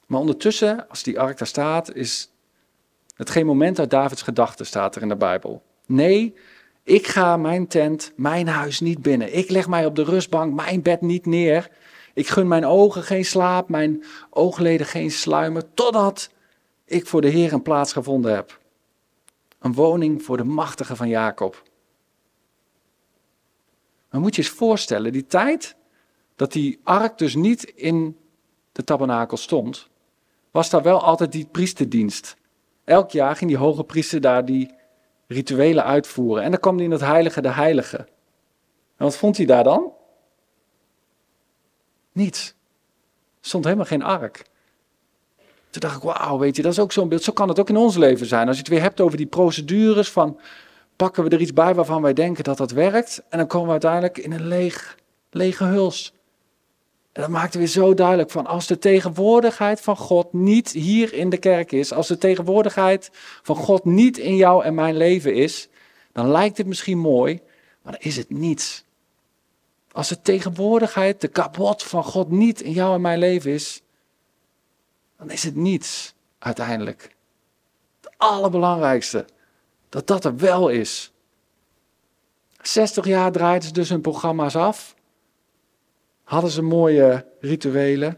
[0.05, 2.31] Maar ondertussen, als die ark daar staat, is
[3.15, 5.63] het geen moment uit Davids gedachten, staat er in de Bijbel.
[5.85, 6.35] Nee,
[6.83, 9.37] ik ga mijn tent, mijn huis niet binnen.
[9.37, 11.69] Ik leg mij op de rustbank, mijn bed niet neer.
[12.13, 16.29] Ik gun mijn ogen geen slaap, mijn oogleden geen sluimer, totdat
[16.85, 18.61] ik voor de Heer een plaats gevonden heb.
[19.63, 21.63] Een woning voor de machtige van Jacob.
[24.09, 25.75] Maar moet je eens voorstellen, die tijd
[26.35, 28.17] dat die ark dus niet in
[28.71, 29.89] de tabernakel stond,
[30.51, 32.35] was daar wel altijd die priesterdienst.
[32.83, 34.73] Elk jaar ging die hoge priester daar die
[35.27, 36.43] rituelen uitvoeren.
[36.43, 37.97] En dan kwam hij in het heilige de heilige.
[38.97, 39.93] En wat vond hij daar dan?
[42.11, 42.47] Niets.
[43.39, 44.45] Er stond helemaal geen ark.
[45.73, 47.23] Toen dacht ik, wauw, weet je, dat is ook zo'n beeld.
[47.23, 48.47] Zo kan het ook in ons leven zijn.
[48.47, 50.39] Als je het weer hebt over die procedures van,
[50.95, 53.23] pakken we er iets bij waarvan wij denken dat dat werkt.
[53.29, 54.97] En dan komen we uiteindelijk in een leeg,
[55.29, 56.13] lege huls.
[57.11, 61.29] En dat maakt weer zo duidelijk van als de tegenwoordigheid van God niet hier in
[61.29, 63.09] de kerk is, als de tegenwoordigheid
[63.43, 65.69] van God niet in jou en mijn leven is,
[66.11, 67.39] dan lijkt het misschien mooi,
[67.81, 68.85] maar dan is het niets.
[69.91, 73.82] Als de tegenwoordigheid, de kapot van God niet in jou en mijn leven is,
[75.23, 77.15] dan is het niets uiteindelijk.
[78.01, 79.25] Het allerbelangrijkste,
[79.89, 81.11] dat dat er wel is.
[82.61, 84.95] 60 jaar draaiden ze dus hun programma's af
[86.23, 88.17] hadden ze mooie rituelen.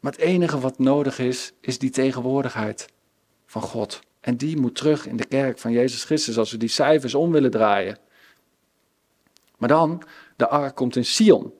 [0.00, 2.86] Maar het enige wat nodig is, is die tegenwoordigheid
[3.46, 4.00] van God.
[4.20, 7.32] En die moet terug in de kerk van Jezus Christus als we die cijfers om
[7.32, 7.98] willen draaien.
[9.58, 10.02] Maar dan,
[10.36, 11.52] de ark komt in Sion.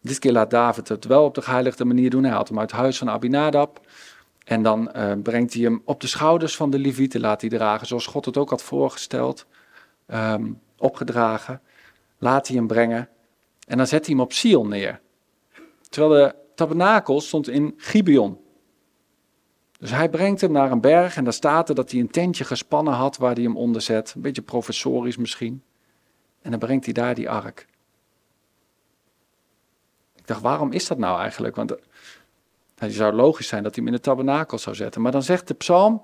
[0.00, 2.22] Dit keer laat David het wel op de geheiligde manier doen.
[2.22, 3.80] Hij haalt hem uit het huis van Abinadab.
[4.44, 7.86] En dan uh, brengt hij hem op de schouders van de Levieten, laat hij dragen,
[7.86, 9.46] zoals God het ook had voorgesteld,
[10.06, 11.60] um, opgedragen.
[12.18, 13.08] Laat hij hem brengen.
[13.66, 15.00] En dan zet hij hem op Sion neer.
[15.88, 18.38] Terwijl de tabernakel stond in Gibeon.
[19.78, 22.44] Dus hij brengt hem naar een berg en daar staat er dat hij een tentje
[22.44, 24.12] gespannen had waar hij hem onder zet.
[24.14, 25.62] Een beetje professorisch misschien.
[26.42, 27.66] En dan brengt hij daar die ark.
[30.28, 31.56] Dacht, waarom is dat nou eigenlijk?
[31.56, 31.80] Want het
[32.74, 35.00] eh, zou logisch zijn dat hij hem in de tabernakel zou zetten.
[35.00, 36.02] Maar dan zegt de psalm,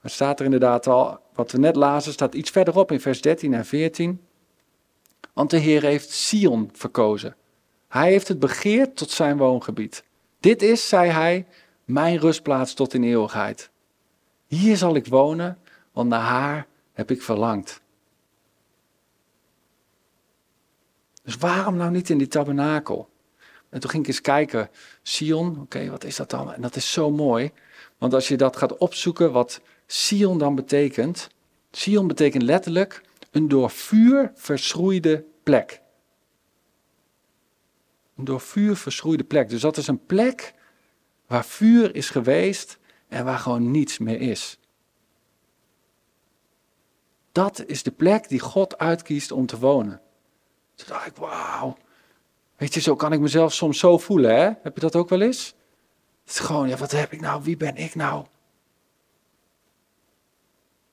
[0.00, 3.54] er staat er inderdaad al, wat we net lazen, staat iets verderop in vers 13
[3.54, 4.20] en 14.
[5.32, 7.36] Want de Heer heeft Sion verkozen.
[7.88, 10.04] Hij heeft het begeerd tot zijn woongebied.
[10.40, 11.46] Dit is, zei hij,
[11.84, 13.70] mijn rustplaats tot in eeuwigheid.
[14.46, 15.58] Hier zal ik wonen,
[15.92, 17.80] want naar haar heb ik verlangd.
[21.22, 23.10] Dus waarom nou niet in die tabernakel?
[23.72, 24.70] En toen ging ik eens kijken,
[25.02, 26.52] Sion, oké, wat is dat dan?
[26.52, 27.52] En dat is zo mooi,
[27.98, 31.28] want als je dat gaat opzoeken, wat Sion dan betekent.
[31.70, 35.80] Sion betekent letterlijk een door vuur verschroeide plek.
[38.16, 39.48] Een door vuur verschroeide plek.
[39.48, 40.54] Dus dat is een plek
[41.26, 42.78] waar vuur is geweest
[43.08, 44.58] en waar gewoon niets meer is.
[47.32, 50.00] Dat is de plek die God uitkiest om te wonen.
[50.74, 51.76] Toen dacht ik, wauw.
[52.62, 54.50] Weet je, zo kan ik mezelf soms zo voelen, hè?
[54.62, 55.54] Heb je dat ook wel eens?
[56.24, 57.42] Het is gewoon, ja, wat heb ik nou?
[57.42, 58.26] Wie ben ik nou?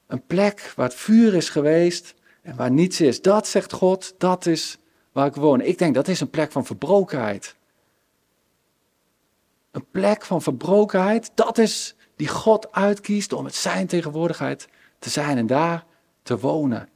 [0.07, 3.21] Een plek waar het vuur is geweest en waar niets is.
[3.21, 4.77] Dat zegt God, dat is
[5.11, 5.61] waar ik woon.
[5.61, 7.55] Ik denk dat is een plek van verbrokenheid.
[9.71, 14.67] Een plek van verbrokenheid, dat is die God uitkiest om met zijn tegenwoordigheid
[14.99, 15.85] te zijn en daar
[16.23, 16.89] te wonen.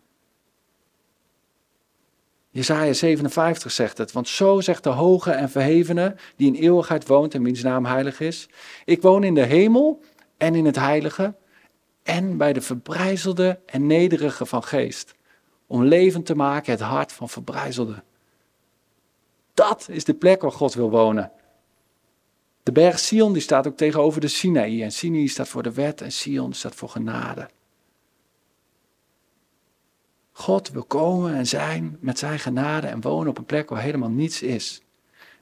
[2.54, 7.34] Jesaja 57 zegt het, want zo zegt de hoge en verhevene, die in eeuwigheid woont
[7.34, 8.50] en wiens naam heilig is.
[8.86, 10.02] Ik woon in de hemel
[10.38, 11.36] en in het heilige
[12.04, 15.16] en bij de verbrijzelde en nederige van geest,
[15.68, 18.04] om levend te maken het hart van verbrijzelde.
[19.54, 21.32] Dat is de plek waar God wil wonen.
[22.64, 26.02] De berg Sion die staat ook tegenover de Sinaï en Sinaï staat voor de wet
[26.02, 27.50] en Sion staat voor genade.
[30.34, 34.10] God wil komen en zijn met zijn genade en wonen op een plek waar helemaal
[34.10, 34.82] niets is.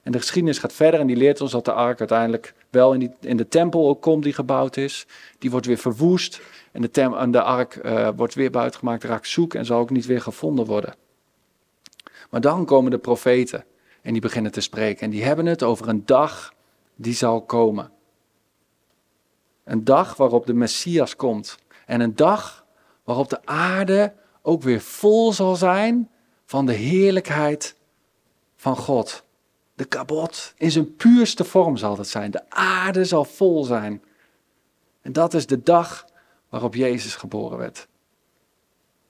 [0.02, 2.98] En de geschiedenis gaat verder en die leert ons dat de ark uiteindelijk wel in,
[2.98, 5.06] die, in de tempel ook komt die gebouwd is.
[5.38, 6.40] Die wordt weer verwoest
[6.72, 10.06] en de, en de ark uh, wordt weer buitengemaakt, raakt zoek en zal ook niet
[10.06, 10.94] weer gevonden worden.
[12.30, 13.64] Maar dan komen de profeten
[14.02, 16.54] en die beginnen te spreken en die hebben het over een dag
[16.94, 17.90] die zal komen.
[19.64, 22.64] Een dag waarop de Messias komt en een dag
[23.04, 24.12] waarop de aarde
[24.42, 26.10] ook weer vol zal zijn
[26.44, 27.76] van de heerlijkheid
[28.56, 29.24] van God.
[29.74, 32.30] De kabot in zijn puurste vorm zal het zijn.
[32.30, 34.02] De aarde zal vol zijn.
[35.00, 36.06] En dat is de dag
[36.48, 37.88] waarop Jezus geboren werd.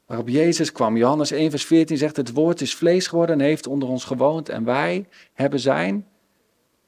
[0.07, 0.97] Waarop Jezus kwam.
[0.97, 4.49] Johannes 1, vers 14 zegt: Het woord is vlees geworden en heeft onder ons gewoond.
[4.49, 6.07] En wij hebben zijn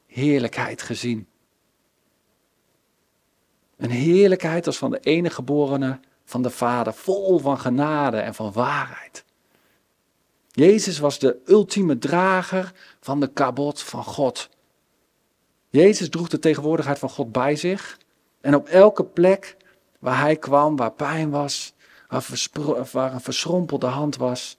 [0.05, 1.27] heerlijkheid gezien.
[3.77, 8.51] Een heerlijkheid als van de enige geborene van de Vader, vol van genade en van
[8.51, 9.23] waarheid.
[10.51, 14.49] Jezus was de ultieme drager van de kabot van God.
[15.69, 17.99] Jezus droeg de tegenwoordigheid van God bij zich.
[18.41, 19.57] En op elke plek
[19.99, 21.73] waar hij kwam, waar pijn was,
[22.91, 24.57] waar, een verschrompelde hand was,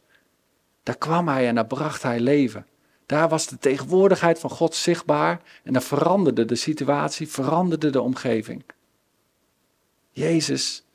[0.82, 2.66] daar kwam hij en daar bracht hij leven.
[3.06, 8.64] Daar was de tegenwoordigheid van God zichtbaar en dan veranderde de situatie, veranderde de omgeving.
[10.10, 10.85] Jezus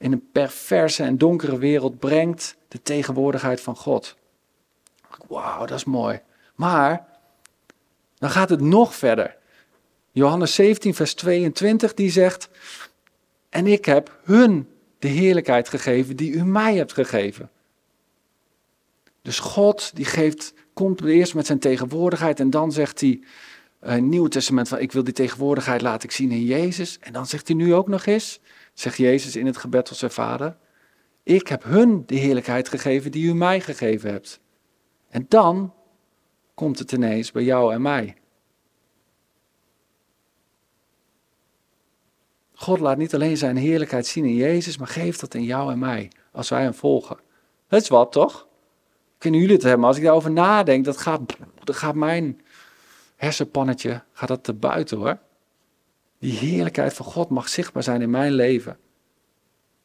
[0.00, 4.16] in een perverse en donkere wereld brengt de tegenwoordigheid van God.
[5.28, 6.20] Wauw, dat is mooi.
[6.54, 7.06] Maar
[8.18, 9.36] dan gaat het nog verder.
[10.10, 12.48] Johannes 17, vers 22, die zegt:
[13.48, 14.68] En ik heb hun
[14.98, 17.50] de heerlijkheid gegeven die u mij hebt gegeven.
[19.22, 23.20] Dus God die geeft, komt eerst met zijn tegenwoordigheid en dan zegt hij,
[23.82, 26.98] uh, Nieuw Testament van ik wil die tegenwoordigheid laten zien in Jezus.
[27.00, 28.40] En dan zegt hij nu ook nog eens,
[28.80, 30.56] zegt Jezus in het gebed tot zijn vader,
[31.22, 34.40] ik heb hun de heerlijkheid gegeven die u mij gegeven hebt.
[35.08, 35.74] En dan
[36.54, 38.16] komt het ineens bij jou en mij.
[42.54, 45.78] God laat niet alleen zijn heerlijkheid zien in Jezus, maar geeft dat in jou en
[45.78, 47.18] mij, als wij hem volgen.
[47.68, 48.48] Dat is wat, toch?
[49.18, 49.86] Kunnen jullie het hebben?
[49.86, 51.20] Als ik daarover nadenk, dat gaat,
[51.64, 52.40] dat gaat mijn
[53.16, 55.18] hersenpannetje gaat dat te buiten hoor.
[56.20, 58.78] Die heerlijkheid van God mag zichtbaar zijn in mijn leven.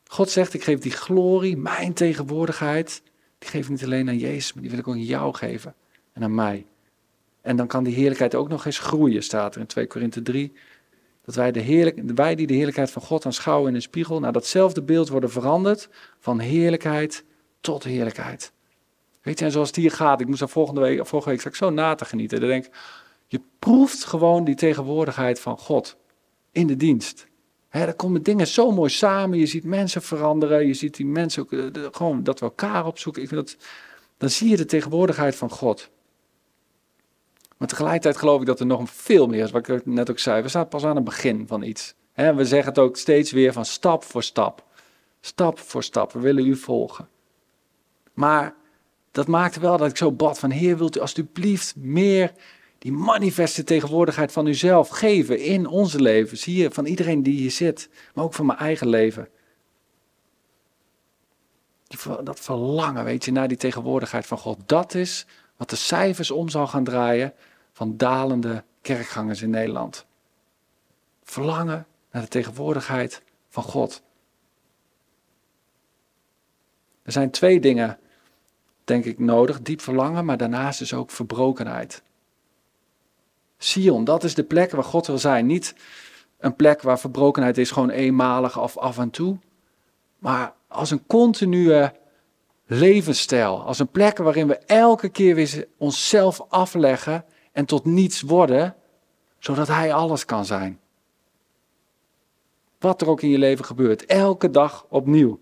[0.05, 3.01] God zegt, ik geef die glorie, mijn tegenwoordigheid,
[3.37, 5.75] die geef ik niet alleen aan Jezus, maar die wil ik ook aan jou geven
[6.13, 6.65] en aan mij.
[7.41, 10.53] En dan kan die heerlijkheid ook nog eens groeien, staat er in 2 Korinthe 3.
[11.25, 14.31] Dat wij, de heerlijk, wij die de heerlijkheid van God aanschouwen in een spiegel, naar
[14.31, 15.89] datzelfde beeld worden veranderd,
[16.19, 17.23] van heerlijkheid
[17.61, 18.51] tot heerlijkheid.
[19.21, 21.55] Weet je, en zoals het hier gaat, ik moest daar volgende week, vorige week ik
[21.55, 22.39] zo na te genieten.
[22.39, 22.67] Dan denk
[23.27, 25.97] je proeft gewoon die tegenwoordigheid van God
[26.55, 27.27] in de dienst.
[27.67, 29.37] He, er komen dingen zo mooi samen.
[29.37, 30.67] Je ziet mensen veranderen.
[30.67, 33.21] Je ziet die mensen ook, eh, gewoon dat we elkaar opzoeken.
[33.21, 33.57] Ik vind dat,
[34.17, 35.89] dan zie je de tegenwoordigheid van God.
[37.57, 39.51] Maar tegelijkertijd geloof ik dat er nog veel meer is.
[39.51, 40.41] Wat ik net ook zei.
[40.41, 41.95] We staan pas aan het begin van iets.
[42.13, 44.63] He, we zeggen het ook steeds weer van stap voor stap.
[45.21, 46.11] Stap voor stap.
[46.11, 47.07] We willen u volgen.
[48.13, 48.55] Maar
[49.11, 52.31] dat maakte wel dat ik zo bad van Heer, wilt u alsjeblieft meer
[52.85, 56.43] die manifeste tegenwoordigheid van uzelf geven in onze levens.
[56.43, 59.29] Hier, van iedereen die hier zit, maar ook van mijn eigen leven.
[62.23, 64.59] Dat verlangen, weet je, naar die tegenwoordigheid van God.
[64.65, 65.25] Dat is
[65.57, 67.33] wat de cijfers om zal gaan draaien
[67.71, 70.05] van dalende kerkgangers in Nederland.
[71.23, 74.01] Verlangen naar de tegenwoordigheid van God.
[77.03, 77.99] Er zijn twee dingen,
[78.83, 79.61] denk ik, nodig.
[79.61, 82.03] Diep verlangen, maar daarnaast is ook verbrokenheid.
[83.57, 85.45] Sion, dat is de plek waar God wil zijn.
[85.45, 85.75] Niet
[86.37, 89.37] een plek waar verbrokenheid is, gewoon eenmalig of af en toe.
[90.19, 91.91] Maar als een continue
[92.65, 93.63] levensstijl.
[93.63, 98.75] Als een plek waarin we elke keer weer onszelf afleggen en tot niets worden.
[99.39, 100.79] zodat Hij alles kan zijn.
[102.79, 105.39] Wat er ook in je leven gebeurt, elke dag opnieuw.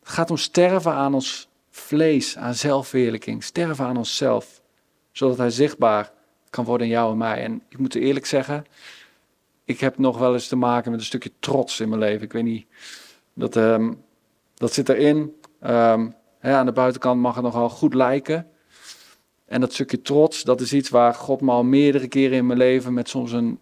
[0.00, 4.59] Het gaat om sterven aan ons vlees, aan zelfverheerlijking, sterven aan onszelf,
[5.20, 6.12] zodat Hij zichtbaar
[6.50, 7.42] kan worden in jou en mij.
[7.42, 8.64] En ik moet eerlijk zeggen,
[9.64, 12.22] ik heb nog wel eens te maken met een stukje trots in mijn leven.
[12.22, 12.66] Ik weet niet,
[13.34, 13.92] dat, ehm,
[14.54, 15.18] dat zit erin.
[15.66, 18.46] Um, hè, aan de buitenkant mag het nogal goed lijken.
[19.44, 22.58] En dat stukje trots, dat is iets waar God me al meerdere keren in mijn
[22.58, 23.60] leven met soms een,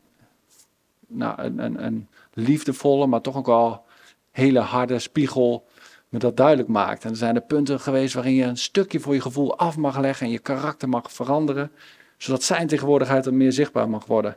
[1.07, 3.85] nou, een, een, een liefdevolle, maar toch ook wel
[4.31, 5.68] hele harde spiegel
[6.09, 7.05] me dat duidelijk maakt.
[7.05, 9.99] En er zijn er punten geweest waarin je een stukje voor je gevoel af mag
[9.99, 11.71] leggen en je karakter mag veranderen,
[12.17, 14.37] zodat zijn tegenwoordigheid er meer zichtbaar mag worden.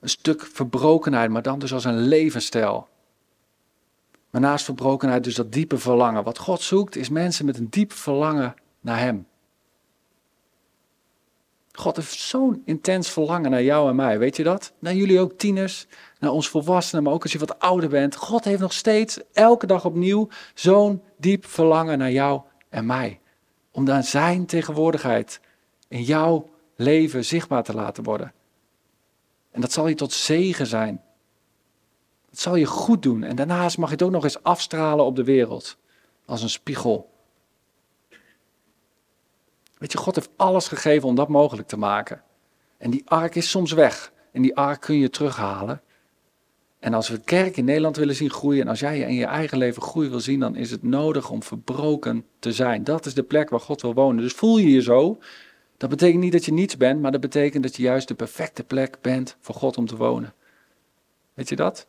[0.00, 2.88] Een stuk verbrokenheid, maar dan dus als een levensstijl.
[4.30, 6.24] Maar naast verbrokenheid dus dat diepe verlangen.
[6.24, 9.26] Wat God zoekt is mensen met een diep verlangen naar Hem.
[11.80, 14.72] God heeft zo'n intens verlangen naar jou en mij, weet je dat?
[14.78, 15.86] Naar jullie ook tieners,
[16.18, 18.16] naar ons volwassenen, maar ook als je wat ouder bent.
[18.16, 23.20] God heeft nog steeds, elke dag opnieuw, zo'n diep verlangen naar jou en mij.
[23.70, 25.40] Om dan zijn tegenwoordigheid
[25.88, 28.32] in jouw leven zichtbaar te laten worden.
[29.50, 31.02] En dat zal je tot zegen zijn.
[32.30, 33.22] Het zal je goed doen.
[33.22, 35.76] En daarnaast mag je het ook nog eens afstralen op de wereld.
[36.26, 37.09] Als een spiegel.
[39.80, 42.22] Weet je, God heeft alles gegeven om dat mogelijk te maken.
[42.78, 44.12] En die ark is soms weg.
[44.32, 45.82] En die ark kun je terughalen.
[46.78, 49.58] En als we kerk in Nederland willen zien groeien, en als jij in je eigen
[49.58, 52.84] leven groei wil zien, dan is het nodig om verbroken te zijn.
[52.84, 54.22] Dat is de plek waar God wil wonen.
[54.22, 55.18] Dus voel je je zo.
[55.76, 58.64] Dat betekent niet dat je niets bent, maar dat betekent dat je juist de perfecte
[58.64, 60.34] plek bent voor God om te wonen.
[61.34, 61.86] Weet je dat?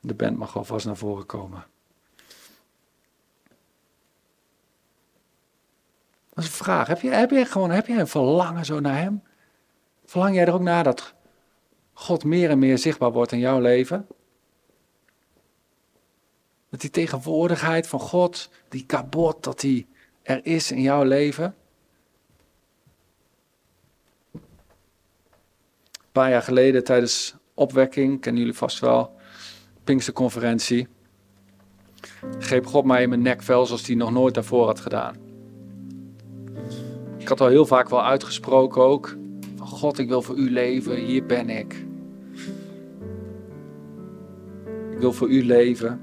[0.00, 1.70] De band mag alvast naar voren komen.
[6.34, 6.86] Dat is een vraag.
[6.86, 9.22] Heb je, heb je gewoon heb je een verlangen zo naar Hem?
[10.04, 11.14] Verlang jij er ook naar dat
[11.92, 14.06] God meer en meer zichtbaar wordt in jouw leven?
[16.70, 19.86] Dat die tegenwoordigheid van God, die kabot, dat die
[20.22, 21.54] er is in jouw leven?
[24.32, 24.40] Een
[26.12, 29.16] paar jaar geleden tijdens opwekking, kennen jullie vast wel,
[29.84, 30.88] Pinksterconferentie,
[32.38, 35.21] greep God mij in mijn nekvel zoals hij nog nooit daarvoor had gedaan.
[37.32, 39.16] Had al heel vaak wel uitgesproken ook,
[39.58, 41.86] God, ik wil voor u leven, hier ben ik.
[44.90, 46.00] Ik wil voor u leven.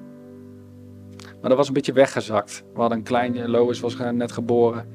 [1.18, 2.64] Maar dat was een beetje weggezakt.
[2.74, 4.88] We hadden een kleintje, Lois was net geboren.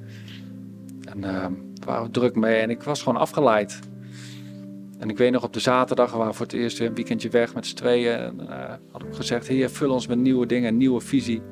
[1.04, 1.46] En uh,
[1.84, 3.78] waren druk mee en ik was gewoon afgeleid.
[4.98, 7.54] En ik weet nog op de zaterdag, we waren voor het eerst een weekendje weg
[7.54, 8.16] met z'n tweeën.
[8.16, 11.42] En uh, had ik gezegd, heer, vul ons met nieuwe dingen, nieuwe visie.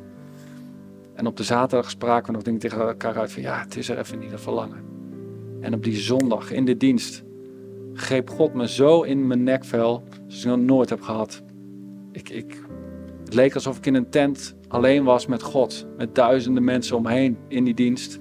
[1.15, 3.99] En op de zaterdag spraken we nog tegen elkaar uit van, ja, het is er
[3.99, 4.85] even niet, een verlangen.
[5.61, 7.25] En op die zondag in de dienst
[7.95, 11.43] greep God me zo in mijn nekvel, zoals ik nog nooit heb gehad.
[12.13, 12.63] Ik, ik,
[13.25, 17.39] het leek alsof ik in een tent alleen was met God, met duizenden mensen omheen
[17.49, 18.21] in die dienst.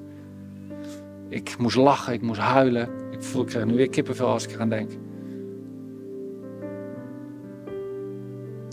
[1.30, 2.90] Ik moest lachen, ik moest huilen.
[3.12, 4.92] Ik voel, ik krijg nu weer kippenvel als ik eraan denk.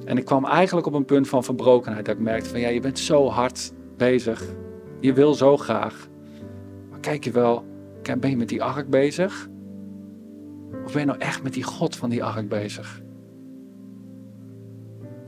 [0.05, 2.07] En ik kwam eigenlijk op een punt van verbrokenheid.
[2.07, 4.45] Dat ik merkte van ja, je bent zo hard bezig.
[5.01, 6.09] Je wil zo graag.
[6.91, 7.65] Maar kijk je wel,
[8.21, 9.49] ben je met die ark bezig?
[10.85, 13.03] Of ben je nou echt met die God van die ark bezig?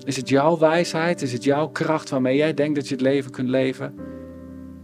[0.05, 1.23] Is het jouw wijsheid?
[1.23, 3.95] Is het jouw kracht waarmee jij denkt dat je het leven kunt leven?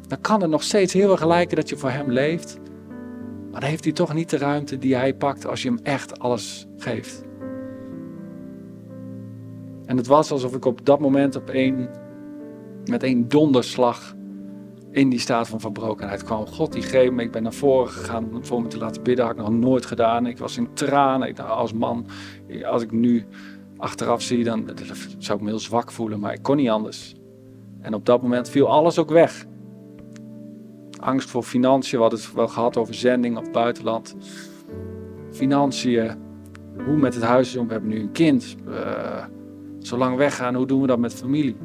[0.06, 2.58] Dan kan het nog steeds heel erg lijken dat je voor hem leeft.
[3.50, 6.18] Maar dan heeft hij toch niet de ruimte die hij pakt als je hem echt
[6.18, 7.24] alles geeft.
[9.86, 11.88] En het was alsof ik op dat moment op één,
[12.88, 14.14] met één donderslag
[14.90, 16.46] in die staat van verbrokenheid kwam.
[16.46, 19.24] God die greep me, ik ben naar voren gegaan om voor me te laten bidden.
[19.24, 20.26] Had ik nog nooit gedaan.
[20.26, 21.48] Ik was in tranen.
[21.48, 22.06] Als man,
[22.64, 23.24] als ik nu
[23.76, 24.68] achteraf zie, dan
[25.18, 26.20] zou ik me heel zwak voelen.
[26.20, 27.14] Maar ik kon niet anders.
[27.80, 29.46] En op dat moment viel alles ook weg.
[31.00, 34.16] Angst voor financiën, we hadden het wel gehad over zending of buitenland.
[35.30, 36.14] Financiën,
[36.84, 38.56] hoe met het huis We hebben nu een kind.
[38.68, 39.24] Uh,
[39.78, 41.56] zo lang weggaan, hoe doen we dat met familie?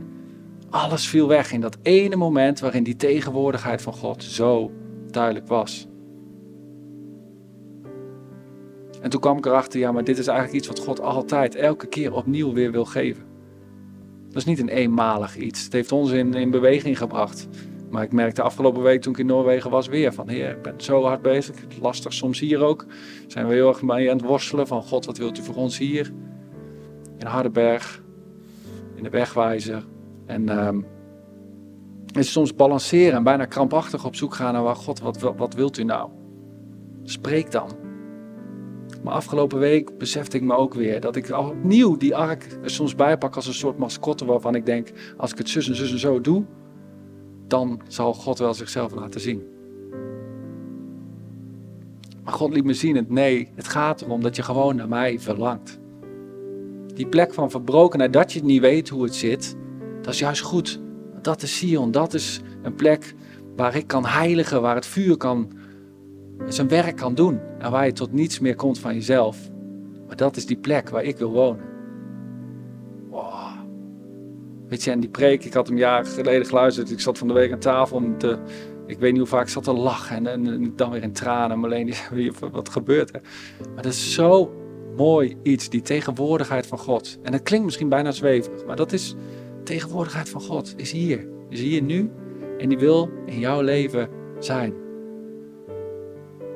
[0.72, 4.72] Alles viel weg in dat ene moment waarin die tegenwoordigheid van God zo
[5.10, 5.88] duidelijk was.
[9.02, 11.88] En toen kwam ik erachter, ja, maar dit is eigenlijk iets wat God altijd, elke
[11.88, 13.24] keer opnieuw weer wil geven.
[14.28, 15.64] Dat is niet een eenmalig iets.
[15.64, 17.48] Het heeft ons in, in beweging gebracht.
[17.90, 20.74] Maar ik merkte afgelopen week toen ik in Noorwegen was weer van, heer, ik ben
[20.78, 21.56] zo hard bezig.
[21.82, 22.86] Lastig soms hier ook.
[23.28, 25.78] Zijn we heel erg mee aan het worstelen van, God, wat wilt u voor ons
[25.78, 26.12] hier?
[27.18, 28.04] In Hardenberg,
[28.96, 29.84] in de wegwijzer.
[30.32, 30.50] En,
[32.18, 35.54] is soms balanceren en bijna krampachtig op zoek gaan naar waar God, wat, wat, wat
[35.54, 36.10] wilt u nou?
[37.04, 37.70] Spreek dan.
[39.04, 42.96] Maar afgelopen week besefte ik me ook weer dat ik opnieuw die ark er soms
[42.96, 46.00] bijpak als een soort mascotte waarvan ik denk, als ik het zus en zus en
[46.00, 46.44] zo doe,
[47.48, 49.44] dan zal God wel zichzelf laten zien.
[52.24, 55.20] Maar God liet me zien, het nee, het gaat erom dat je gewoon naar mij
[55.20, 55.80] verlangt.
[56.94, 59.56] Die plek van verbrokenheid, dat je niet weet hoe het zit,
[60.02, 60.80] dat is juist goed.
[61.22, 63.16] Dat is Sion, dat is een plek
[63.56, 65.52] waar ik kan heiligen, waar het vuur kan,
[66.48, 67.40] zijn werk kan doen.
[67.60, 69.38] En waar je tot niets meer komt van jezelf.
[70.08, 71.66] Maar dat is die plek waar ik wil wonen.
[73.10, 73.42] Wow.
[74.68, 76.92] Weet je, en die preek, ik had hem jaren geleden geluisterd.
[76.92, 78.40] Ik zat van de week aan tafel om te,
[78.86, 81.60] ik weet niet hoe vaak ik zat te lachen en, en, dan weer in tranen.
[81.60, 81.94] Maar alleen,
[82.52, 83.22] wat gebeurt er?
[83.74, 84.52] Maar dat is zo
[84.96, 87.20] mooi iets, die tegenwoordigheid van God.
[87.24, 89.16] En dat klinkt misschien bijna zweverig, maar dat is
[89.64, 90.74] tegenwoordigheid van God.
[90.78, 92.12] Is hier, is hier nu
[92.58, 94.10] en die wil in jouw leven
[94.40, 94.74] zijn.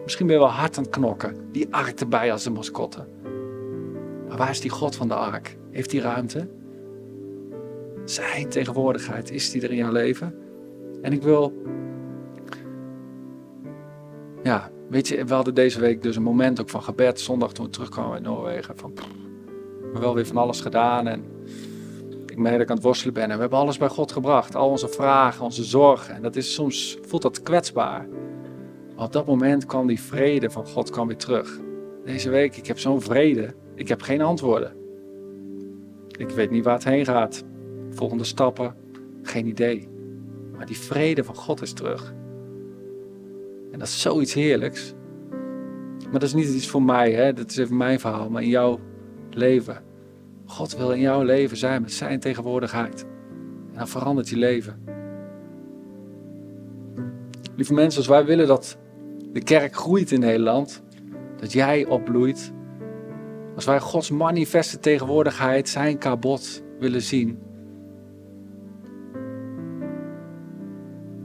[0.03, 3.07] Misschien ben je wel hard aan het knokken, die ark erbij als de mascotte.
[4.27, 5.57] Maar waar is die God van de ark?
[5.71, 6.47] Heeft die ruimte?
[8.05, 10.35] Zijn tegenwoordigheid, is die er in jouw leven?
[11.01, 11.53] En ik wil
[14.45, 17.19] ja, weet je, we hadden deze week dus een moment ook van gebed.
[17.19, 18.77] Zondag toen we terugkwamen uit Noorwegen.
[18.77, 21.07] Van, we hebben wel weer van alles gedaan.
[21.07, 21.23] En
[22.37, 23.23] ik ik aan het worstelen ben.
[23.23, 24.55] En we hebben alles bij God gebracht.
[24.55, 26.15] Al onze vragen, onze zorgen.
[26.15, 28.07] En dat is soms, voelt dat kwetsbaar.
[28.95, 31.59] Maar op dat moment kwam die vrede van God kwam weer terug.
[32.05, 33.53] Deze week, ik heb zo'n vrede.
[33.75, 34.73] Ik heb geen antwoorden.
[36.17, 37.43] Ik weet niet waar het heen gaat.
[37.89, 38.75] Volgende stappen,
[39.21, 39.89] geen idee.
[40.55, 42.13] Maar die vrede van God is terug.
[43.71, 44.93] En dat is zoiets heerlijks.
[46.03, 47.33] Maar dat is niet iets voor mij, hè?
[47.33, 48.79] dat is even mijn verhaal, maar in jouw
[49.29, 49.83] leven.
[50.45, 53.05] God wil in jouw leven zijn met zijn tegenwoordigheid.
[53.71, 54.83] En dan verandert je leven.
[57.55, 58.77] Lieve mensen, als wij willen dat
[59.31, 60.83] de kerk groeit in Nederland,
[61.37, 62.53] dat jij opbloeit,
[63.55, 67.39] als wij Gods manifeste tegenwoordigheid, zijn kabot willen zien,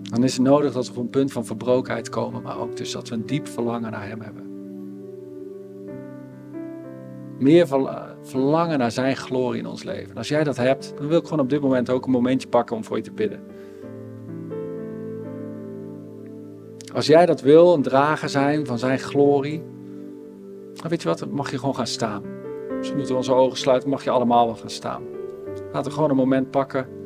[0.03, 2.93] dan is het nodig dat we op een punt van verbrokenheid komen, maar ook dus
[2.93, 4.50] dat we een diep verlangen naar Hem hebben.
[7.41, 7.67] Meer
[8.23, 10.11] verlangen naar Zijn glorie in ons leven.
[10.11, 12.49] En als jij dat hebt, dan wil ik gewoon op dit moment ook een momentje
[12.49, 13.41] pakken om voor je te bidden.
[16.95, 19.63] Als jij dat wil, een drager zijn van Zijn glorie,
[20.75, 22.23] dan weet je wat, dan mag je gewoon gaan staan.
[22.77, 25.03] Misschien moeten we onze ogen sluiten, mag je allemaal wel gaan staan.
[25.73, 27.00] Laten we gewoon een moment pakken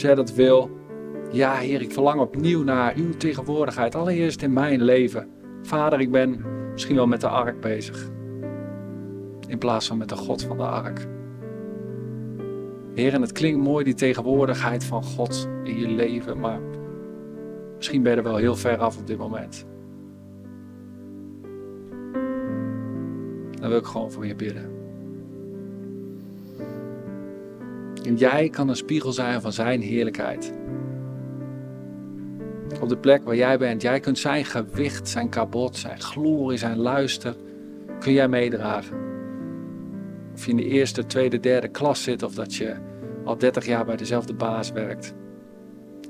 [0.00, 0.70] Jij dat wil,
[1.30, 3.94] ja Heer, ik verlang opnieuw naar uw tegenwoordigheid.
[3.94, 5.28] Allereerst in mijn leven.
[5.62, 8.10] Vader, ik ben misschien wel met de ark bezig.
[9.46, 11.06] In plaats van met de God van de ark.
[12.94, 16.60] Heer, en het klinkt mooi, die tegenwoordigheid van God in je leven, maar
[17.76, 19.66] misschien ben je er wel heel ver af op dit moment.
[23.60, 24.79] Dan wil ik gewoon voor je bidden.
[28.02, 30.52] En jij kan een spiegel zijn van zijn heerlijkheid.
[32.80, 36.78] Op de plek waar jij bent, jij kunt zijn gewicht, zijn kabot, zijn glorie, zijn
[36.78, 37.36] luister,
[37.98, 38.96] kun jij meedragen.
[40.34, 42.76] Of je in de eerste, tweede, derde klas zit of dat je
[43.24, 45.14] al 30 jaar bij dezelfde baas werkt.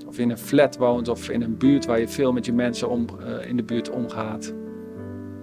[0.07, 2.89] Of in een flat woont of in een buurt waar je veel met je mensen
[2.89, 4.55] om, uh, in de buurt omgaat.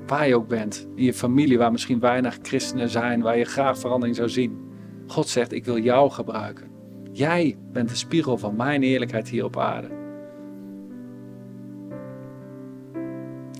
[0.07, 3.79] Waar je ook bent, in je familie waar misschien weinig christenen zijn, waar je graag
[3.79, 4.66] verandering zou zien.
[5.07, 6.67] God zegt, ik wil jou gebruiken.
[7.11, 9.87] Jij bent de spiegel van mijn eerlijkheid hier op aarde.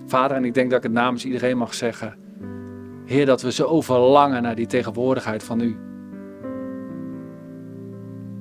[0.06, 2.16] Vader, en ik denk dat ik het namens iedereen mag zeggen.
[3.04, 5.76] Heer, dat we zo verlangen naar die tegenwoordigheid van u.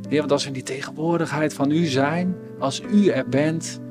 [0.10, 3.82] Heer, want als we in die tegenwoordigheid van u zijn, als u er bent,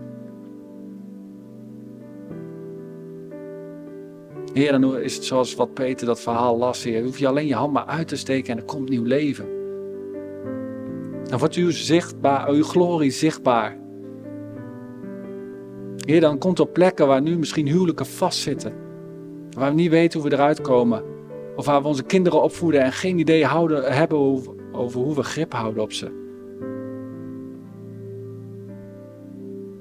[4.56, 7.02] Heer, dan is het zoals wat Peter dat verhaal las, Heer.
[7.04, 9.48] Hoef je alleen je hand maar uit te steken en er komt nieuw leven.
[11.24, 13.76] Dan wordt uw, zichtbaar, uw glorie zichtbaar.
[15.96, 18.72] Heer, dan komt op plekken waar nu misschien huwelijken vastzitten.
[19.50, 21.02] Waar we niet weten hoe we eruit komen.
[21.56, 24.52] Of waar we onze kinderen opvoeden en geen idee houden, hebben over,
[25.00, 26.24] hoe we grip houden op ze.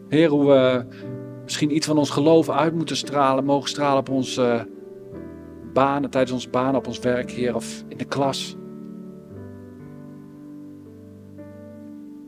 [0.10, 0.86] Heer, hoe we
[1.46, 4.68] misschien iets van ons geloof uit moeten stralen, mogen stralen op onze
[5.74, 8.56] banen, tijdens onze banen, op ons werk, Heer, of in de klas.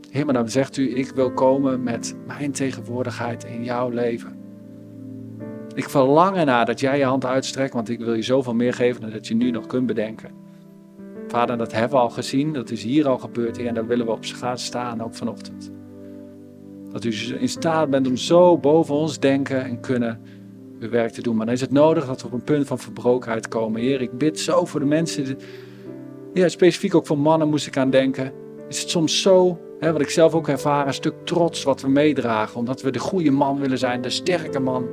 [0.09, 4.35] Heer, maar dan zegt u, ik wil komen met mijn tegenwoordigheid in jouw leven.
[5.73, 9.01] Ik verlang ernaar dat jij je hand uitstrekt, want ik wil je zoveel meer geven
[9.01, 10.31] dan dat je nu nog kunt bedenken.
[11.27, 14.05] Vader, dat hebben we al gezien, dat is hier al gebeurd, Heer, en daar willen
[14.05, 15.71] we op gaan staan, ook vanochtend.
[17.03, 20.21] Dat u in staat bent om zo boven ons denken en kunnen
[20.79, 21.35] uw werk te doen.
[21.35, 23.81] Maar dan is het nodig dat we op een punt van verbrokenheid komen.
[23.81, 25.37] Heer, ik bid zo voor de mensen.
[26.33, 28.31] Ja, specifiek ook voor mannen moest ik aan denken.
[28.67, 31.89] Is het soms zo, hè, wat ik zelf ook ervaar, een stuk trots wat we
[31.89, 32.59] meedragen.
[32.59, 34.85] Omdat we de goede man willen zijn, de sterke man.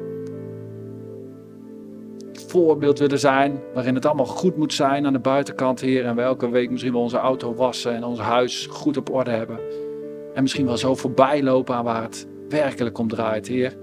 [2.46, 6.04] Voorbeeld willen zijn, waarin het allemaal goed moet zijn aan de buitenkant, Heer.
[6.04, 9.30] En we elke week misschien wel onze auto wassen en ons huis goed op orde
[9.30, 9.58] hebben.
[10.34, 13.76] En misschien wel zo voorbij lopen aan waar het werkelijk om draait, Heer.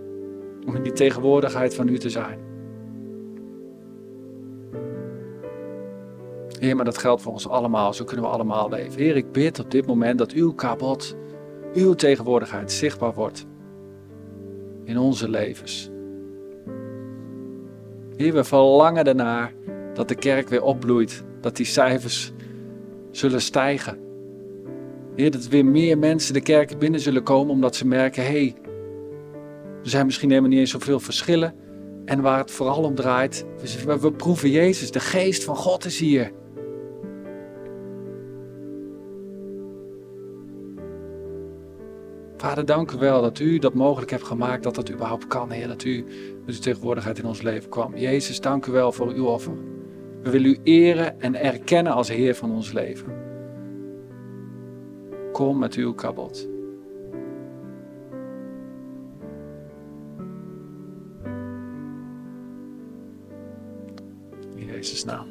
[0.66, 2.40] Om in die tegenwoordigheid van U te zijn.
[6.60, 7.94] Heer, maar dat geldt voor ons allemaal.
[7.94, 9.02] Zo kunnen we allemaal leven.
[9.02, 11.16] Heer, ik bid op dit moment dat uw kabot,
[11.74, 13.46] uw tegenwoordigheid zichtbaar wordt.
[14.84, 15.90] In onze levens.
[18.16, 19.54] Heer, we verlangen ernaar
[19.94, 21.24] dat de kerk weer opbloeit.
[21.40, 22.34] Dat die cijfers
[23.12, 24.11] zullen stijgen.
[25.22, 28.56] Heer, dat weer meer mensen de kerk binnen zullen komen omdat ze merken, hé, hey,
[29.84, 31.54] er zijn misschien helemaal niet eens zoveel verschillen.
[32.06, 33.46] En waar het vooral om draait,
[33.86, 36.32] we, we proeven Jezus, de geest van God is hier.
[42.38, 45.68] Vader, dank u wel dat u dat mogelijk hebt gemaakt, dat dat überhaupt kan, Heer.
[45.68, 46.06] Dat u
[46.46, 47.98] met uw tegenwoordigheid in ons leven kwam.
[47.98, 49.54] Jezus, dank u wel voor uw offer.
[50.24, 53.31] We willen u eren en erkennen als Heer van ons leven.
[55.42, 56.48] Kom met uw kabot.
[64.56, 65.28] In Jezus' naam.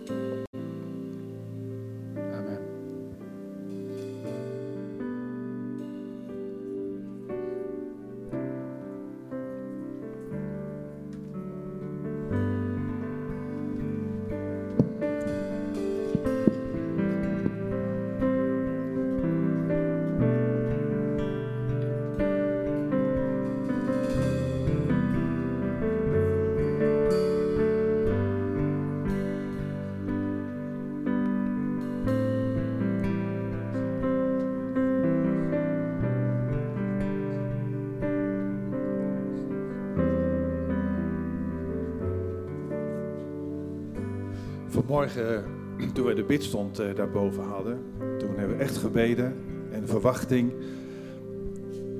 [45.01, 45.44] Vanmorgen,
[45.93, 47.78] toen we de bidstond eh, daarboven hadden,
[48.18, 49.35] toen hebben we echt gebeden
[49.70, 50.52] en verwachting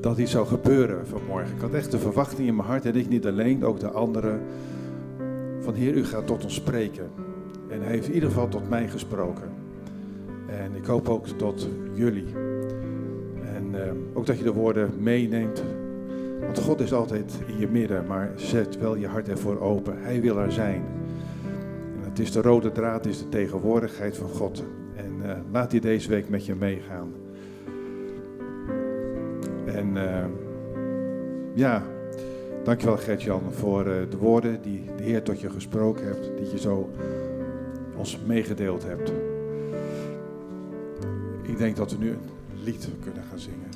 [0.01, 1.55] dat iets zou gebeuren vanmorgen.
[1.55, 4.41] Ik had echt de verwachting in mijn hart en ik niet alleen, ook de anderen.
[5.61, 7.11] Van Heer, u gaat tot ons spreken.
[7.69, 9.51] En hij heeft in ieder geval tot mij gesproken.
[10.47, 12.35] En ik hoop ook tot jullie.
[13.55, 15.63] En eh, ook dat je de woorden meeneemt.
[16.41, 20.03] Want God is altijd in je midden, maar zet wel je hart ervoor open.
[20.03, 21.00] Hij wil er zijn.
[22.21, 24.65] Is de rode draad, is de tegenwoordigheid van God.
[24.95, 27.13] En eh, laat die deze week met je meegaan.
[29.67, 30.25] En eh,
[31.55, 31.83] ja,
[32.65, 36.59] dankjewel Gert-Jan voor eh, de woorden die de Heer tot je gesproken hebt, die je
[36.59, 36.91] zo
[37.97, 39.13] ons meegedeeld hebt.
[41.43, 43.69] Ik denk dat we nu een lied kunnen gaan zingen.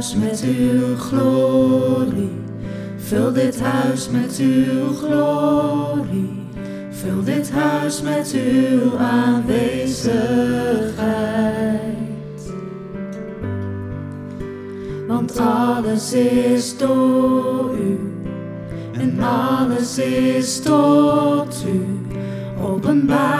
[0.00, 2.32] Huis met uw glorie.
[2.96, 6.46] Vul dit huis met uw glorie.
[6.90, 10.12] Vul dit huis met uw aanwezigheid.
[15.08, 17.98] Want alles is door u.
[18.92, 21.98] En alles is tot u.
[22.62, 23.39] Openbaar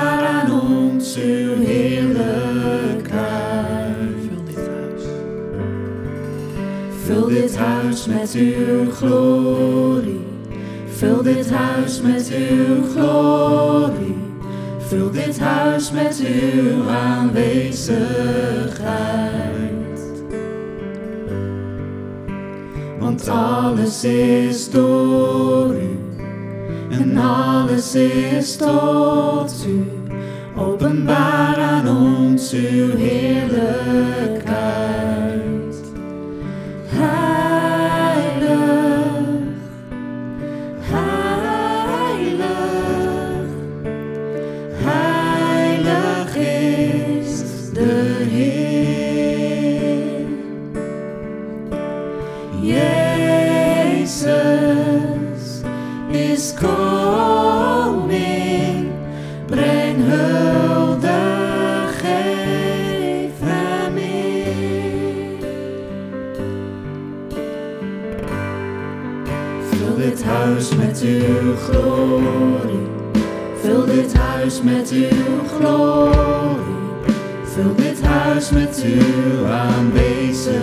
[7.90, 10.24] huis met uw glorie.
[10.86, 14.16] Vul dit huis met uw glorie.
[14.78, 17.98] Vul dit huis met uw aanwezigheid.
[22.98, 25.98] Want alles is door u.
[26.90, 29.84] En alles is tot u.
[30.56, 34.69] Openbaar aan ons uw heerlijkheid.
[74.62, 76.78] Met uw glorie.
[77.44, 80.60] Vul dit huis met uw aanwezigheid.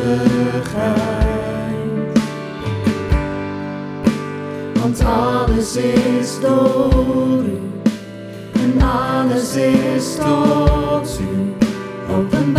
[4.73, 7.59] Want alles is door u
[8.53, 11.53] en alles is tot u.
[12.13, 12.56] Openbaar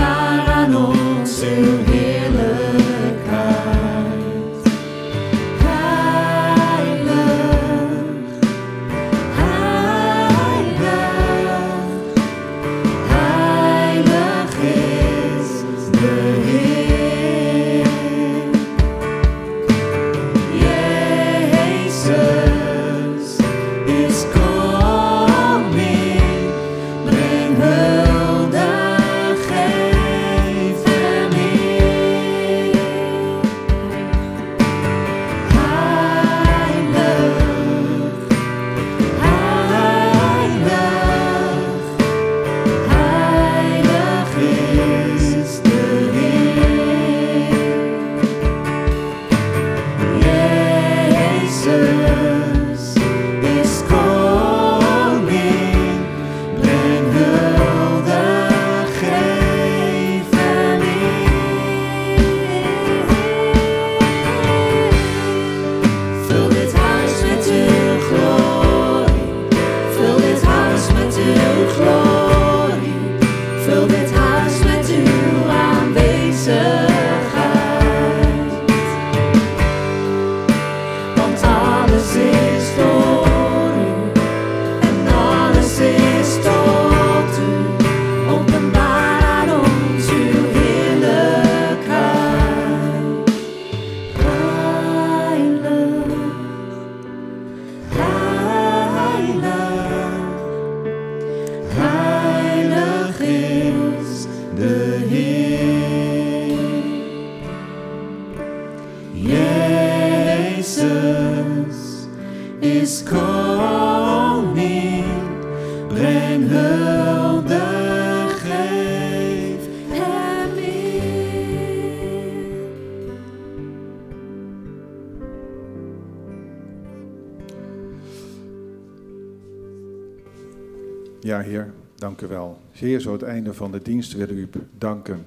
[132.79, 134.49] Heer, zo het einde van de dienst willen u
[134.79, 135.27] danken.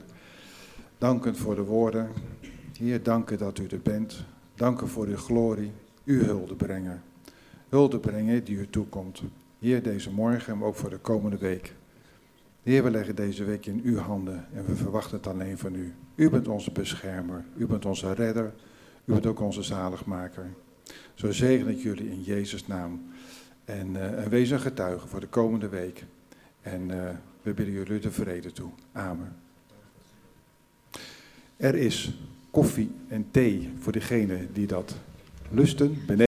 [0.97, 2.09] Danken voor de woorden.
[2.77, 4.23] Heer, danken dat u er bent.
[4.55, 5.71] Danken voor uw glorie,
[6.05, 7.01] uw hulde brengen.
[7.69, 9.21] Hulde brengen die u toekomt.
[9.59, 11.73] Heer, deze morgen, maar ook voor de komende week.
[12.63, 15.93] Heer, we leggen deze week in uw handen en we verwachten het alleen van u.
[16.15, 18.53] U bent onze beschermer, u bent onze redder,
[19.05, 20.45] u bent ook onze zaligmaker.
[21.13, 23.01] Zo zegen ik jullie in Jezus' naam.
[23.65, 26.05] En, eh, en wees een getuige voor de komende week.
[26.61, 28.69] En eh, we bidden jullie de vrede toe.
[28.91, 29.35] Amen.
[31.57, 32.13] Er is
[32.51, 34.95] koffie en thee voor degenen die dat
[35.49, 35.97] lusten.